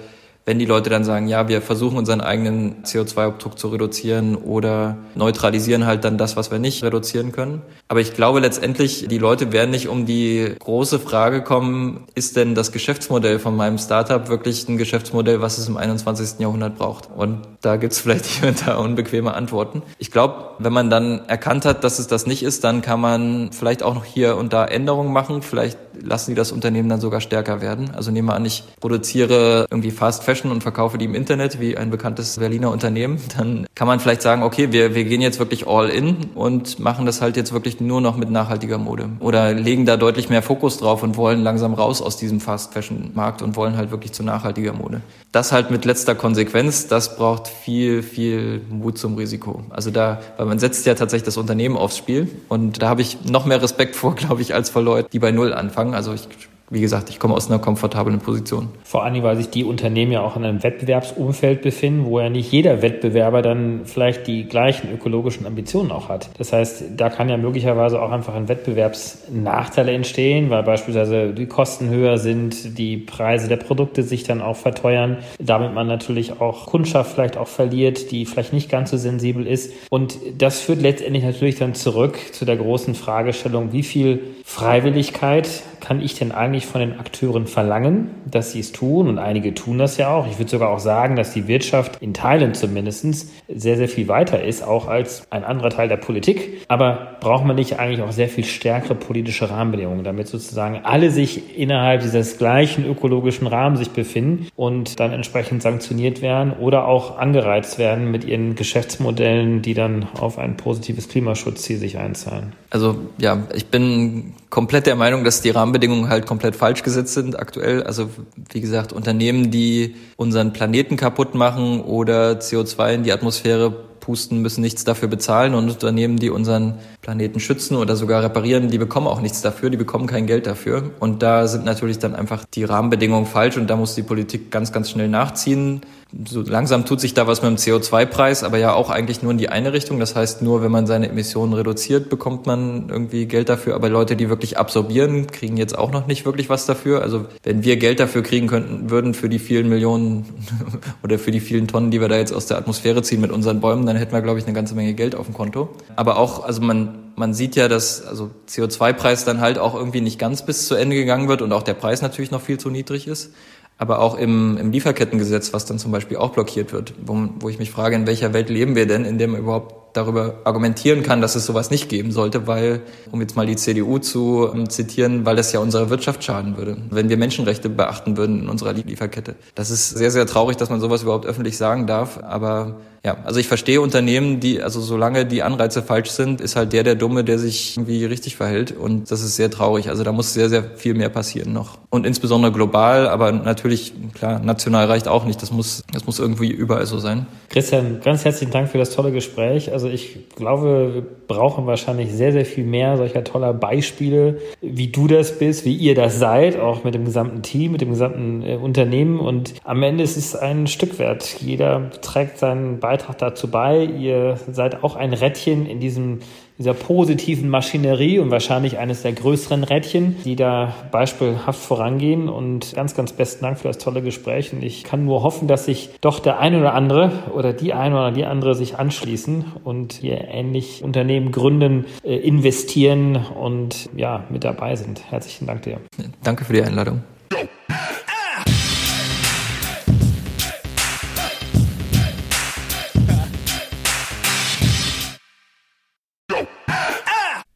[0.46, 5.86] wenn die Leute dann sagen, ja, wir versuchen unseren eigenen CO2-Abdruck zu reduzieren oder neutralisieren
[5.86, 7.62] halt dann das, was wir nicht reduzieren können.
[7.88, 12.56] Aber ich glaube letztendlich, die Leute werden nicht um die große Frage kommen, ist denn
[12.56, 16.40] das Geschäftsmodell von meinem Startup wirklich ein Geschäftsmodell, was es im 21.
[16.40, 17.10] Jahrhundert braucht?
[17.16, 19.82] Und da gibt's vielleicht hier und da unbequeme Antworten.
[19.98, 23.52] Ich glaube, wenn man dann erkannt hat, dass es das nicht ist, dann kann man
[23.54, 25.42] vielleicht auch noch hier und da Änderungen machen.
[25.42, 27.92] Vielleicht lassen die das Unternehmen dann sogar stärker werden.
[27.96, 31.78] Also nehmen wir an, ich produziere irgendwie Fast Fashion und verkaufe die im Internet wie
[31.78, 35.68] ein bekanntes Berliner Unternehmen, dann kann man vielleicht sagen, okay, wir, wir gehen jetzt wirklich
[35.68, 39.10] all in und machen das halt jetzt wirklich nur noch mit nachhaltiger Mode.
[39.20, 43.12] Oder legen da deutlich mehr Fokus drauf und wollen langsam raus aus diesem Fast Fashion
[43.14, 45.02] Markt und wollen halt wirklich zu nachhaltiger Mode.
[45.32, 49.64] Das halt mit letzter Konsequenz, das braucht viel, viel Mut zum Risiko.
[49.72, 53.26] Also da, weil man setzt ja tatsächlich das Unternehmen aufs Spiel und da habe ich
[53.26, 55.93] noch mehr Respekt vor, glaube ich, als vor Leuten, die bei Null anfangen.
[55.94, 56.28] Also ich
[56.74, 58.70] wie gesagt, ich komme aus einer komfortablen Position.
[58.84, 62.52] Vor allem, weil sich die Unternehmen ja auch in einem Wettbewerbsumfeld befinden, wo ja nicht
[62.52, 66.30] jeder Wettbewerber dann vielleicht die gleichen ökologischen Ambitionen auch hat.
[66.40, 71.90] Das heißt, da kann ja möglicherweise auch einfach ein Wettbewerbsnachteil entstehen, weil beispielsweise die Kosten
[71.90, 77.14] höher sind, die Preise der Produkte sich dann auch verteuern, damit man natürlich auch Kundschaft
[77.14, 79.72] vielleicht auch verliert, die vielleicht nicht ganz so sensibel ist.
[79.92, 85.50] Und das führt letztendlich natürlich dann zurück zu der großen Fragestellung, wie viel Freiwilligkeit
[85.84, 89.10] kann ich denn eigentlich von den Akteuren verlangen, dass sie es tun?
[89.10, 90.28] Und einige tun das ja auch.
[90.28, 93.04] Ich würde sogar auch sagen, dass die Wirtschaft in Teilen zumindest
[93.50, 96.62] sehr, sehr viel weiter ist, auch als ein anderer Teil der Politik.
[96.70, 101.60] Aber braucht man nicht eigentlich auch sehr viel stärkere politische Rahmenbedingungen, damit sozusagen alle sich
[101.60, 107.78] innerhalb dieses gleichen ökologischen Rahmens sich befinden und dann entsprechend sanktioniert werden oder auch angereizt
[107.78, 112.54] werden mit ihren Geschäftsmodellen, die dann auf ein positives Klimaschutzziel sich einzahlen?
[112.70, 117.40] Also ja, ich bin komplett der Meinung, dass die Rahmenbedingungen halt komplett falsch gesetzt sind
[117.40, 117.82] aktuell.
[117.82, 118.12] Also
[118.52, 124.62] wie gesagt, Unternehmen, die unseren Planeten kaputt machen oder CO2 in die Atmosphäre pusten, müssen
[124.62, 129.22] nichts dafür bezahlen und Unternehmen, die unseren Planeten schützen oder sogar reparieren, die bekommen auch
[129.22, 130.92] nichts dafür, die bekommen kein Geld dafür.
[131.00, 134.72] Und da sind natürlich dann einfach die Rahmenbedingungen falsch und da muss die Politik ganz,
[134.72, 135.82] ganz schnell nachziehen.
[136.28, 139.40] So langsam tut sich da was mit dem CO2-Preis, aber ja auch eigentlich nur in
[139.40, 140.00] die eine Richtung.
[140.00, 143.74] Das heißt, nur wenn man seine Emissionen reduziert, bekommt man irgendwie Geld dafür.
[143.74, 147.02] Aber Leute, die wirklich absorbieren, kriegen jetzt auch noch nicht wirklich was dafür.
[147.02, 150.26] Also wenn wir Geld dafür kriegen könnten, würden für die vielen Millionen
[151.04, 153.60] oder für die vielen Tonnen, die wir da jetzt aus der Atmosphäre ziehen mit unseren
[153.60, 155.70] Bäumen, dann hätten wir, glaube ich, eine ganze Menge Geld auf dem Konto.
[155.96, 160.20] Aber auch, also man, man sieht ja, dass also CO2-Preis dann halt auch irgendwie nicht
[160.20, 163.08] ganz bis zu Ende gegangen wird und auch der Preis natürlich noch viel zu niedrig
[163.08, 163.34] ist.
[163.78, 167.60] Aber auch im, im Lieferkettengesetz, was dann zum Beispiel auch blockiert wird, wo, wo ich
[167.60, 171.36] mich frage, in welcher Welt leben wir denn, in dem überhaupt darüber argumentieren kann, dass
[171.36, 172.82] es sowas nicht geben sollte, weil,
[173.12, 176.78] um jetzt mal die CDU zu ähm, zitieren, weil das ja unserer Wirtschaft schaden würde,
[176.90, 179.36] wenn wir Menschenrechte beachten würden in unserer Lieferkette.
[179.56, 183.38] Das ist sehr, sehr traurig, dass man sowas überhaupt öffentlich sagen darf, aber ja, also
[183.42, 187.26] ich verstehe Unternehmen, die, also solange die Anreize falsch sind, ist halt der der Dumme,
[187.26, 189.90] der sich irgendwie richtig verhält und das ist sehr traurig.
[189.90, 191.80] Also da muss sehr, sehr viel mehr passieren noch.
[191.90, 195.42] Und insbesondere global, aber natürlich, klar, national reicht auch nicht.
[195.42, 197.26] Das muss, das muss irgendwie überall so sein.
[197.50, 199.74] Christian, ganz herzlichen Dank für das tolle Gespräch.
[199.74, 205.08] Also ich glaube, wir brauchen wahrscheinlich sehr, sehr viel mehr solcher toller Beispiele, wie du
[205.08, 208.56] das bist, wie ihr das seid, auch mit dem gesamten Team, mit dem gesamten äh,
[208.56, 209.20] Unternehmen.
[209.20, 211.38] Und am Ende ist es ein Stück wert.
[211.42, 213.84] Jeder trägt seinen Beitrag Beitrag dazu bei.
[213.84, 216.20] Ihr seid auch ein Rädchen in diesem,
[216.64, 222.30] dieser positiven Maschinerie und wahrscheinlich eines der größeren Rädchen, die da beispielhaft vorangehen.
[222.30, 224.54] Und ganz, ganz besten Dank für das tolle Gespräch.
[224.54, 227.96] Und ich kann nur hoffen, dass sich doch der eine oder andere oder die eine
[227.96, 234.46] oder die andere sich anschließen und hier ähnlich Unternehmen gründen, äh, investieren und ja, mit
[234.46, 235.12] dabei sind.
[235.12, 235.82] Herzlichen Dank dir.
[236.24, 237.02] Danke für die Einladung.